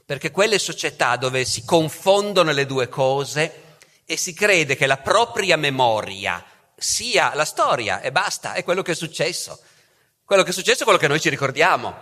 [0.06, 5.56] perché quelle società dove si confondono le due cose e si crede che la propria
[5.56, 6.44] memoria
[6.76, 9.58] sia la storia e basta, è quello che è successo.
[10.26, 11.96] Quello che è successo è quello che noi ci ricordiamo.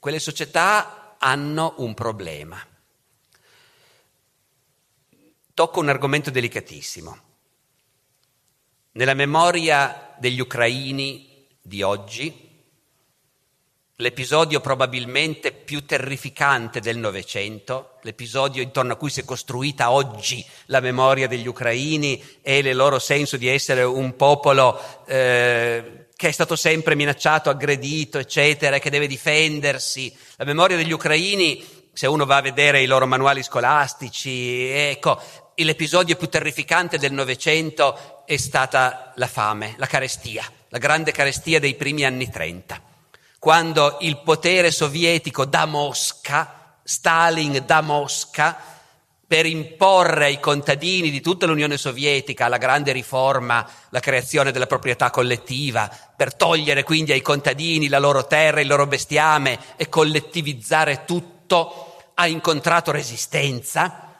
[0.00, 2.66] Quelle società hanno un problema.
[5.54, 7.20] Tocco un argomento delicatissimo.
[8.90, 12.41] Nella memoria degli ucraini di oggi,
[14.02, 20.80] l'episodio probabilmente più terrificante del Novecento, l'episodio intorno a cui si è costruita oggi la
[20.80, 26.56] memoria degli ucraini e il loro senso di essere un popolo eh, che è stato
[26.56, 30.14] sempre minacciato, aggredito, eccetera, che deve difendersi.
[30.36, 35.20] La memoria degli ucraini, se uno va a vedere i loro manuali scolastici, ecco,
[35.54, 41.74] l'episodio più terrificante del Novecento è stata la fame, la carestia, la grande carestia dei
[41.74, 42.82] primi anni Trenta,
[43.42, 48.56] quando il potere sovietico da Mosca, Stalin da Mosca,
[49.26, 55.10] per imporre ai contadini di tutta l'Unione Sovietica la grande riforma, la creazione della proprietà
[55.10, 61.96] collettiva, per togliere quindi ai contadini la loro terra, il loro bestiame e collettivizzare tutto,
[62.14, 64.11] ha incontrato resistenza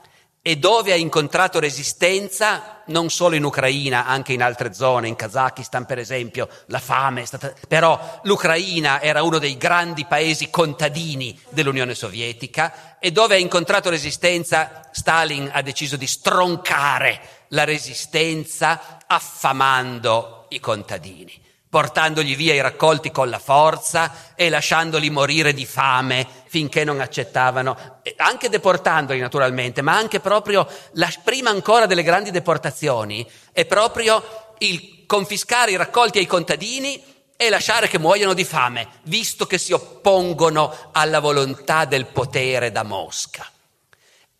[0.44, 5.86] e dove ha incontrato resistenza non solo in Ucraina, anche in altre zone, in Kazakistan
[5.86, 7.54] per esempio, la fame è stata...
[7.68, 14.88] però l'Ucraina era uno dei grandi paesi contadini dell'Unione Sovietica e dove ha incontrato resistenza
[14.90, 23.30] Stalin ha deciso di stroncare la resistenza affamando i contadini portandogli via i raccolti con
[23.30, 30.20] la forza e lasciandoli morire di fame finché non accettavano, anche deportandoli naturalmente, ma anche
[30.20, 34.22] proprio, la, prima ancora delle grandi deportazioni, è proprio
[34.58, 37.02] il confiscare i raccolti ai contadini
[37.34, 42.82] e lasciare che muoiano di fame, visto che si oppongono alla volontà del potere da
[42.82, 43.50] Mosca.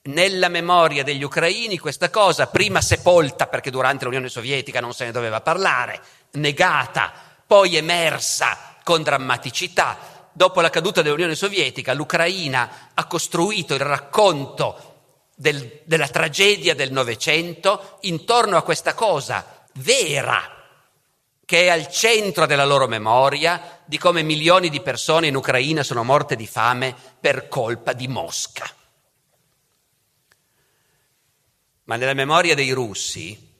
[0.04, 5.12] Nella memoria degli ucraini questa cosa, prima sepolta perché durante l'Unione Sovietica non se ne
[5.12, 6.00] doveva parlare,
[6.32, 7.12] negata,
[7.46, 10.30] poi emersa con drammaticità.
[10.32, 14.92] Dopo la caduta dell'Unione Sovietica, l'Ucraina ha costruito il racconto
[15.34, 20.60] del, della tragedia del Novecento intorno a questa cosa vera
[21.44, 26.02] che è al centro della loro memoria di come milioni di persone in Ucraina sono
[26.02, 28.66] morte di fame per colpa di Mosca.
[31.84, 33.51] Ma nella memoria dei russi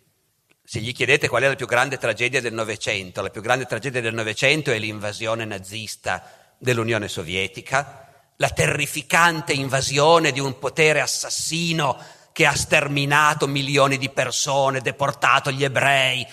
[0.73, 4.01] se gli chiedete qual è la più grande tragedia del Novecento, la più grande tragedia
[4.01, 12.03] del Novecento è l'invasione nazista dell'Unione Sovietica, la terrificante invasione di un potere assassino
[12.33, 16.27] che ha sterminato milioni di persone, deportato gli ebrei,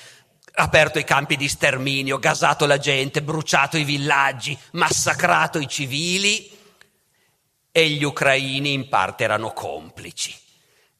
[0.53, 6.49] aperto i campi di sterminio, gasato la gente, bruciato i villaggi, massacrato i civili
[7.73, 10.47] e gli ucraini in parte erano complici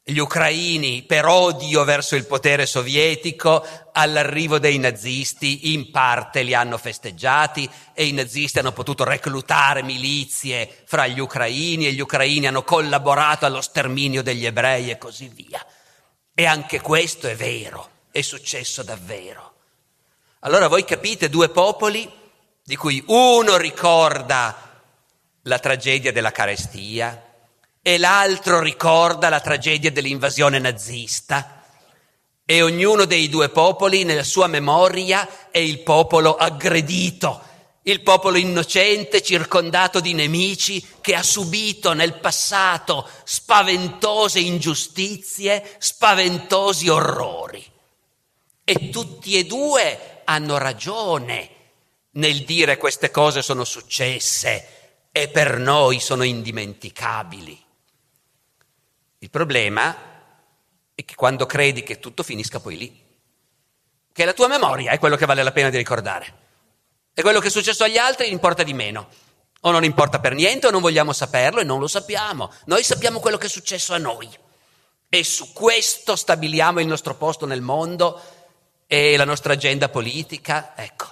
[0.10, 6.78] gli ucraini per odio verso il potere sovietico all'arrivo dei nazisti in parte li hanno
[6.78, 12.64] festeggiati e i nazisti hanno potuto reclutare milizie fra gli ucraini e gli ucraini hanno
[12.64, 15.64] collaborato allo sterminio degli ebrei e così via.
[16.34, 19.53] E anche questo è vero, è successo davvero.
[20.39, 22.10] Allora voi capite due popoli
[22.64, 24.82] di cui uno ricorda
[25.43, 27.29] la tragedia della carestia,
[27.82, 31.60] e l'altro ricorda la tragedia dell'invasione nazista
[32.52, 37.44] e ognuno dei due popoli nella sua memoria è il popolo aggredito,
[37.84, 47.64] il popolo innocente circondato di nemici che ha subito nel passato spaventose ingiustizie, spaventosi orrori.
[48.64, 51.50] E tutti e due hanno ragione
[52.14, 54.68] nel dire queste cose sono successe
[55.12, 57.68] e per noi sono indimenticabili.
[59.20, 59.96] Il problema
[60.96, 63.08] è che quando credi che tutto finisca poi lì,
[64.12, 66.34] che la tua memoria è quello che vale la pena di ricordare.
[67.14, 69.10] E quello che è successo agli altri importa di meno.
[69.62, 72.52] O non importa per niente o non vogliamo saperlo e non lo sappiamo.
[72.66, 74.30] Noi sappiamo quello che è successo a noi.
[75.10, 78.22] E su questo stabiliamo il nostro posto nel mondo
[78.88, 80.74] e la nostra agenda politica.
[80.76, 81.06] Ecco.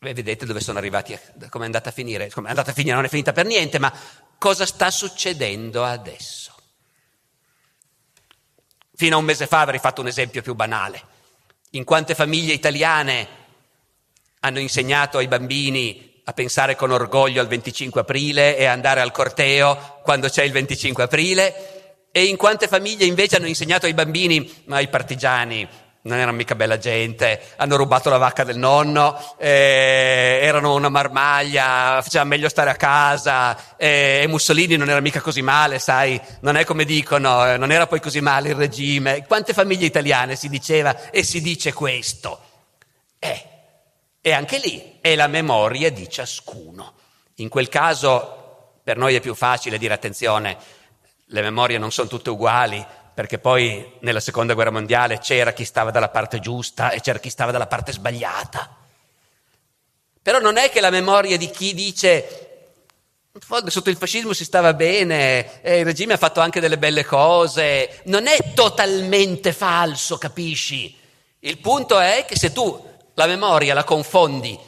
[0.00, 2.30] E vedete dove sono arrivati, come è andata a finire.
[2.30, 3.90] Come è andata a finire, non è finita per niente, ma
[4.42, 6.52] cosa sta succedendo adesso?
[8.96, 11.00] Fino a un mese fa avrei fatto un esempio più banale.
[11.70, 13.28] In quante famiglie italiane
[14.40, 20.00] hanno insegnato ai bambini a pensare con orgoglio al 25 aprile e andare al corteo
[20.02, 24.80] quando c'è il 25 aprile e in quante famiglie invece hanno insegnato ai bambini, ma
[24.80, 25.68] i partigiani
[26.02, 32.00] non erano mica bella gente, hanno rubato la vacca del nonno, eh, erano una marmaglia,
[32.02, 36.56] faceva meglio stare a casa eh, e Mussolini non era mica così male, sai, non
[36.56, 39.24] è come dicono, eh, non era poi così male il regime.
[39.26, 42.40] Quante famiglie italiane si diceva e si dice questo?
[43.18, 43.44] Eh,
[44.20, 46.94] e anche lì è la memoria di ciascuno.
[47.36, 48.38] In quel caso
[48.82, 50.56] per noi è più facile dire attenzione,
[51.26, 52.84] le memorie non sono tutte uguali,
[53.14, 57.30] perché poi nella seconda guerra mondiale c'era chi stava dalla parte giusta e c'era chi
[57.30, 58.76] stava dalla parte sbagliata.
[60.22, 62.48] Però non è che la memoria di chi dice
[63.66, 68.02] sotto il fascismo si stava bene, e il regime ha fatto anche delle belle cose,
[68.04, 70.94] non è totalmente falso, capisci?
[71.40, 74.58] Il punto è che se tu la memoria la confondi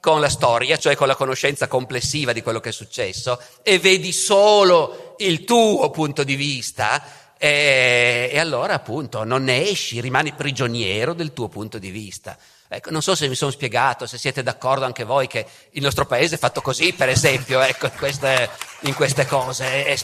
[0.00, 4.12] con la storia, cioè con la conoscenza complessiva di quello che è successo, e vedi
[4.12, 7.02] solo il tuo punto di vista,
[7.42, 12.36] e, e allora appunto non ne esci, rimani prigioniero del tuo punto di vista.
[12.68, 16.04] Ecco, non so se mi sono spiegato, se siete d'accordo anche voi che il nostro
[16.04, 19.96] paese è fatto così, per esempio, ecco, in queste, in queste cose.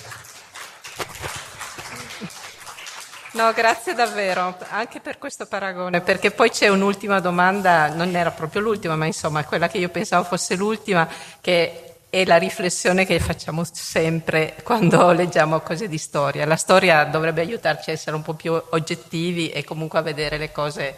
[3.33, 8.63] No, grazie davvero, anche per questo paragone, perché poi c'è un'ultima domanda, non era proprio
[8.63, 11.07] l'ultima, ma insomma quella che io pensavo fosse l'ultima,
[11.43, 11.86] che
[12.21, 16.47] è la riflessione che facciamo sempre quando leggiamo cose di storia.
[16.47, 20.51] La storia dovrebbe aiutarci a essere un po' più oggettivi e comunque a vedere le
[20.51, 20.97] cose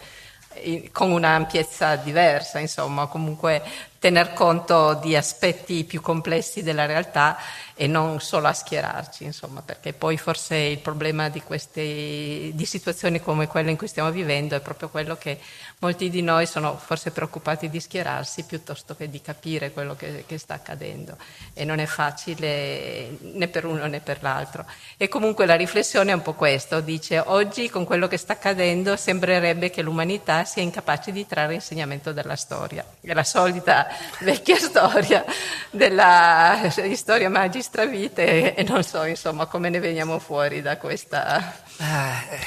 [0.91, 3.61] con un'ampiezza diversa, insomma, comunque
[3.99, 7.37] tener conto di aspetti più complessi della realtà
[7.75, 13.21] e non solo a schierarci, insomma, perché poi forse il problema di, queste, di situazioni
[13.21, 15.39] come quelle in cui stiamo vivendo è proprio quello che
[15.79, 20.37] molti di noi sono forse preoccupati di schierarsi piuttosto che di capire quello che, che
[20.37, 21.15] sta accadendo
[21.53, 24.65] e non è facile né per uno né per l'altro.
[24.97, 28.97] E comunque la riflessione è un po' questo, dice oggi con quello che sta accadendo
[28.97, 33.88] sembrerebbe che l'umanità sia incapace di trarre insegnamento dalla storia, è la solita
[34.21, 35.25] vecchia storia
[35.71, 41.61] della storia magistrale nostra vita e, non so insomma come ne veniamo fuori da questa...
[41.77, 42.37] Eh,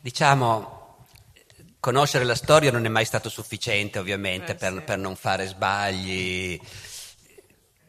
[0.00, 1.04] diciamo,
[1.78, 4.80] conoscere la storia non è mai stato sufficiente ovviamente eh, per, sì.
[4.80, 6.58] per non fare sbagli.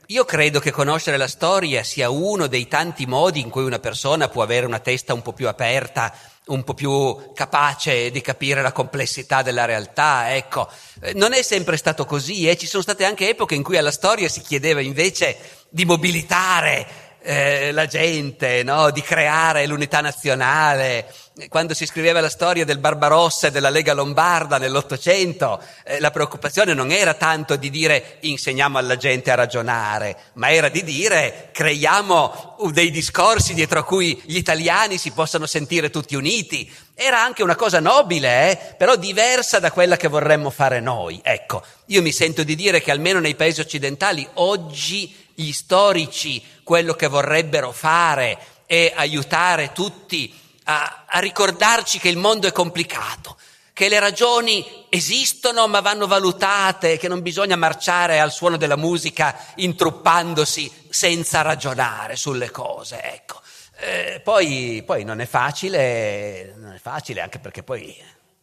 [0.09, 4.29] Io credo che conoscere la storia sia uno dei tanti modi in cui una persona
[4.29, 6.13] può avere una testa un po' più aperta
[6.47, 10.69] un po' più capace di capire la complessità della realtà, ecco.
[11.01, 12.57] Eh, non è sempre stato così, eh?
[12.57, 15.37] ci sono state anche epoche in cui alla storia si chiedeva invece
[15.69, 18.89] di mobilitare eh, la gente, no?
[18.89, 21.13] di creare l'unità nazionale.
[21.49, 26.73] Quando si scriveva la storia del Barbarossa e della Lega Lombarda nell'Ottocento, eh, la preoccupazione
[26.73, 32.55] non era tanto di dire insegniamo alla gente a ragionare, ma era di dire creiamo
[32.71, 36.73] dei discorsi dietro a cui gli italiani si possano sentire tutti uniti.
[36.95, 38.75] Era anche una cosa nobile, eh?
[38.77, 41.19] però diversa da quella che vorremmo fare noi.
[41.21, 46.95] Ecco, io mi sento di dire che almeno nei paesi occidentali oggi gli storici quello
[46.95, 50.33] che vorrebbero fare è aiutare tutti
[50.63, 53.37] a, a ricordarci che il mondo è complicato,
[53.71, 59.37] che le ragioni esistono ma vanno valutate, che non bisogna marciare al suono della musica
[59.57, 63.39] intruppandosi senza ragionare sulle cose, ecco.
[63.79, 67.95] Eh, poi, poi non è facile, non è facile anche perché poi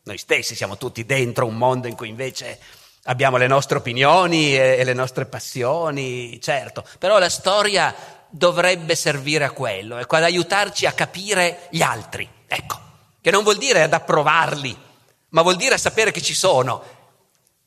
[0.04, 2.60] noi stessi siamo tutti dentro un mondo in cui invece
[3.06, 7.94] Abbiamo le nostre opinioni e, le nostre passioni, certo, però la storia
[8.30, 12.80] dovrebbe servire a quello, ecco, ad aiutarci a capire gli altri, ecco,
[13.20, 14.74] che non vuol dire ad approvarli,
[15.28, 16.82] ma vuol dire a sapere che ci sono.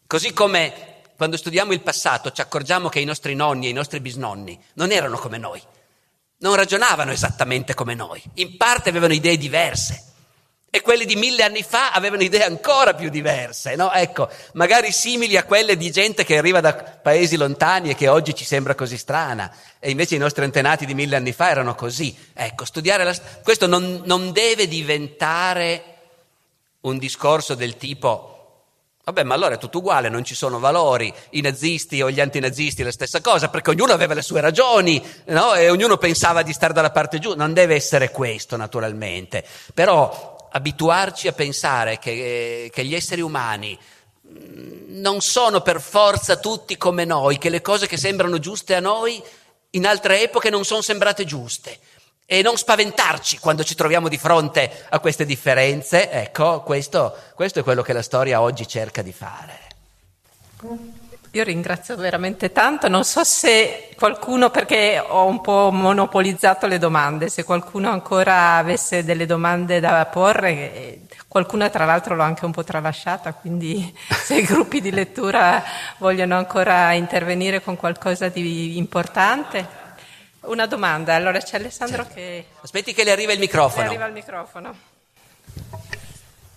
[0.07, 3.99] Così come quando studiamo il passato ci accorgiamo che i nostri nonni e i nostri
[3.99, 5.61] bisnonni non erano come noi,
[6.39, 10.13] non ragionavano esattamente come noi, in parte avevano idee diverse.
[10.69, 13.91] E quelli di mille anni fa avevano idee ancora più diverse, no?
[13.91, 18.35] Ecco, magari simili a quelle di gente che arriva da paesi lontani e che oggi
[18.35, 19.51] ci sembra così strana.
[19.79, 22.15] E invece i nostri antenati di mille anni fa erano così.
[22.33, 25.83] Ecco, studiare la Questo non, non deve diventare
[26.81, 28.33] un discorso del tipo
[29.07, 32.83] Vabbè, ma allora è tutto uguale, non ci sono valori, i nazisti o gli antinazisti
[32.83, 35.53] la stessa cosa, perché ognuno aveva le sue ragioni, no?
[35.53, 37.37] E ognuno pensava di stare dalla parte giusta.
[37.37, 39.45] Non deve essere questo, naturalmente.
[39.73, 43.77] Però abituarci a pensare che, che gli esseri umani
[44.27, 48.79] mm, non sono per forza tutti come noi, che le cose che sembrano giuste a
[48.79, 49.21] noi
[49.71, 51.77] in altre epoche non sono sembrate giuste.
[52.25, 57.63] E non spaventarci quando ci troviamo di fronte a queste differenze, ecco, questo, questo è
[57.63, 59.59] quello che la storia oggi cerca di fare.
[61.37, 67.29] Io ringrazio veramente tanto, non so se qualcuno, perché ho un po' monopolizzato le domande,
[67.29, 72.51] se qualcuno ancora avesse delle domande da porre, eh, qualcuna tra l'altro l'ho anche un
[72.51, 75.63] po' tralasciata, quindi se i gruppi di lettura
[75.99, 79.85] vogliono ancora intervenire con qualcosa di importante.
[80.39, 82.15] Una domanda, allora c'è Alessandro certo.
[82.15, 82.45] che...
[82.61, 83.83] Aspetti che le arriva il microfono.
[83.83, 84.75] Le arriva il microfono.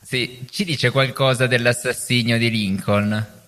[0.00, 3.39] Sì, ci dice qualcosa dell'assassinio di Lincoln?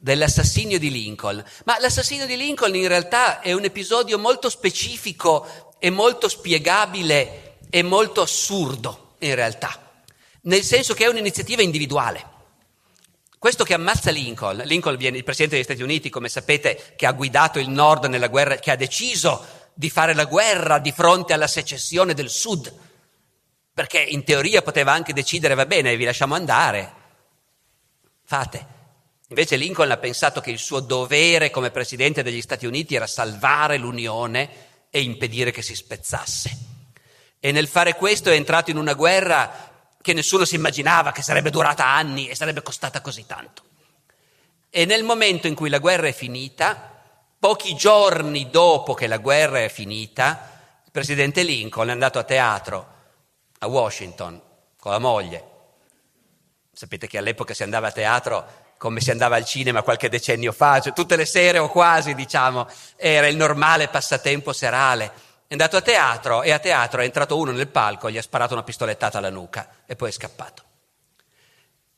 [0.00, 1.44] Dell'assassinio di Lincoln.
[1.64, 7.82] Ma l'assassinio di Lincoln in realtà è un episodio molto specifico e molto spiegabile e
[7.82, 10.02] molto assurdo in realtà,
[10.42, 12.38] nel senso che è un'iniziativa individuale.
[13.38, 17.12] Questo che ammazza Lincoln, Lincoln viene il presidente degli Stati Uniti, come sapete, che ha
[17.12, 21.46] guidato il Nord nella guerra, che ha deciso di fare la guerra di fronte alla
[21.46, 22.70] secessione del Sud,
[23.72, 26.92] perché in teoria poteva anche decidere, va bene, vi lasciamo andare,
[28.24, 28.78] fate.
[29.30, 33.76] Invece Lincoln ha pensato che il suo dovere come Presidente degli Stati Uniti era salvare
[33.76, 36.58] l'Unione e impedire che si spezzasse.
[37.38, 39.70] E nel fare questo è entrato in una guerra
[40.02, 43.62] che nessuno si immaginava che sarebbe durata anni e sarebbe costata così tanto.
[44.68, 47.00] E nel momento in cui la guerra è finita,
[47.38, 52.94] pochi giorni dopo che la guerra è finita, il presidente Lincoln è andato a teatro
[53.60, 54.42] a Washington
[54.76, 55.44] con la moglie.
[56.72, 60.80] Sapete che all'epoca si andava a teatro come si andava al cinema qualche decennio fa,
[60.80, 62.66] cioè tutte le sere o quasi, diciamo,
[62.96, 65.12] era il normale passatempo serale.
[65.46, 68.54] È andato a teatro e a teatro è entrato uno nel palco, gli ha sparato
[68.54, 70.62] una pistolettata alla nuca e poi è scappato.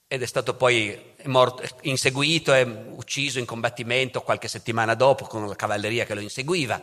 [0.08, 5.54] Ed è stato poi morto, inseguito e ucciso in combattimento qualche settimana dopo con la
[5.54, 6.82] cavalleria che lo inseguiva.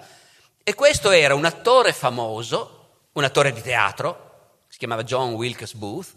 [0.64, 6.14] E questo era un attore famoso, un attore di teatro, si chiamava John Wilkes Booth,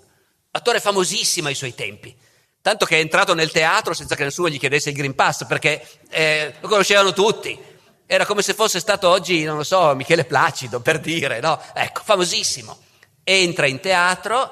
[0.53, 2.30] attore famosissimo ai suoi tempi
[2.62, 5.84] Tanto che è entrato nel teatro senza che nessuno gli chiedesse il Green Pass, perché
[6.10, 7.58] eh, lo conoscevano tutti.
[8.06, 11.60] Era come se fosse stato oggi, non lo so, Michele Placido, per dire, no?
[11.74, 12.78] Ecco, famosissimo.
[13.24, 14.50] Entra in teatro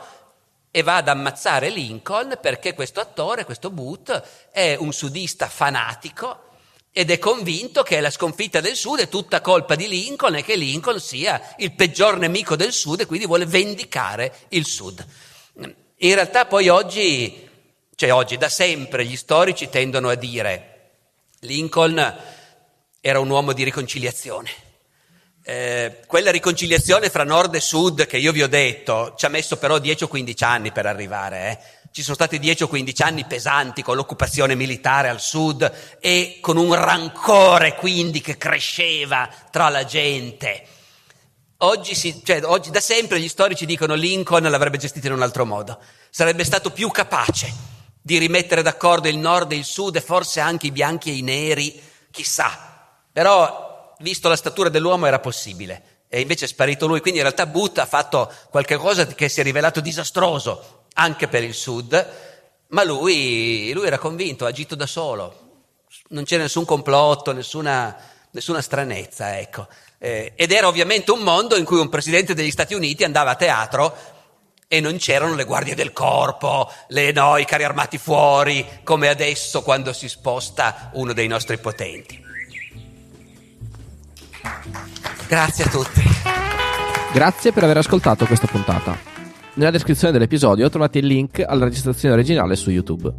[0.72, 6.48] e va ad ammazzare Lincoln perché questo attore, questo Booth, è un sudista fanatico
[6.92, 10.56] ed è convinto che la sconfitta del Sud è tutta colpa di Lincoln e che
[10.56, 15.04] Lincoln sia il peggior nemico del Sud e quindi vuole vendicare il Sud.
[16.02, 17.48] In realtà poi oggi
[18.00, 20.92] cioè oggi da sempre gli storici tendono a dire
[21.40, 22.16] Lincoln
[22.98, 24.48] era un uomo di riconciliazione.
[25.42, 29.58] Eh, quella riconciliazione fra nord e sud che io vi ho detto ci ha messo
[29.58, 31.50] però 10 o 15 anni per arrivare.
[31.50, 31.58] Eh.
[31.90, 35.70] Ci sono stati 10 o 15 anni pesanti con l'occupazione militare al sud
[36.00, 40.64] e con un rancore quindi che cresceva tra la gente.
[41.58, 45.44] Oggi, si, cioè, oggi da sempre gli storici dicono Lincoln l'avrebbe gestito in un altro
[45.44, 45.78] modo,
[46.08, 47.79] sarebbe stato più capace
[48.10, 51.22] di rimettere d'accordo il nord e il sud e forse anche i bianchi e i
[51.22, 51.80] neri,
[52.10, 52.98] chissà.
[53.12, 56.04] Però, visto la statura dell'uomo, era possibile.
[56.08, 57.00] E invece è sparito lui.
[57.00, 61.54] Quindi in realtà Butt ha fatto qualcosa che si è rivelato disastroso anche per il
[61.54, 62.08] sud,
[62.70, 65.68] ma lui, lui era convinto, ha agito da solo.
[66.08, 67.96] Non c'era nessun complotto, nessuna,
[68.32, 69.68] nessuna stranezza, ecco.
[69.98, 73.36] Eh, ed era ovviamente un mondo in cui un presidente degli Stati Uniti andava a
[73.36, 73.96] teatro
[74.72, 79.62] e non c'erano le guardie del corpo, le, no, i carri armati fuori, come adesso
[79.62, 82.22] quando si sposta uno dei nostri potenti.
[85.26, 86.02] Grazie a tutti.
[87.12, 88.96] Grazie per aver ascoltato questa puntata.
[89.54, 93.12] Nella descrizione dell'episodio trovate il link alla registrazione originale su YouTube.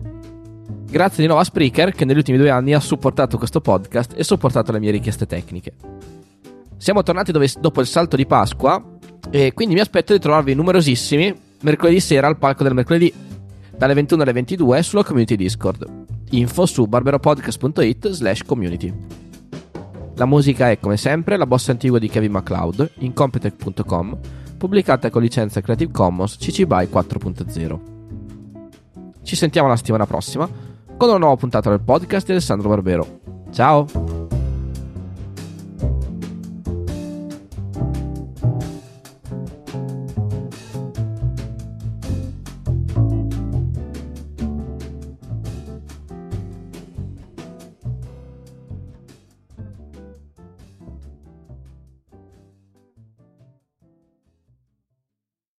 [0.90, 4.24] Grazie di nuovo a Spreaker che negli ultimi due anni ha supportato questo podcast e
[4.24, 5.74] sopportato le mie richieste tecniche.
[6.78, 9.00] Siamo tornati dove, dopo il salto di Pasqua
[9.30, 13.14] e quindi mi aspetto di trovarvi numerosissimi mercoledì sera al palco del mercoledì,
[13.76, 15.88] dalle 21 alle 22 sulla community Discord.
[16.32, 18.94] Info su barberopodcast.it slash community.
[20.16, 24.18] La musica è, come sempre, la bossa antigua di Kevin MacLeod in Competech.com,
[24.58, 27.80] pubblicata con licenza Creative Commons CC BY 4.0.
[29.24, 30.48] Ci sentiamo la settimana prossima
[30.98, 33.20] con una nuova puntata del podcast di Alessandro Barbero.
[33.52, 34.41] Ciao!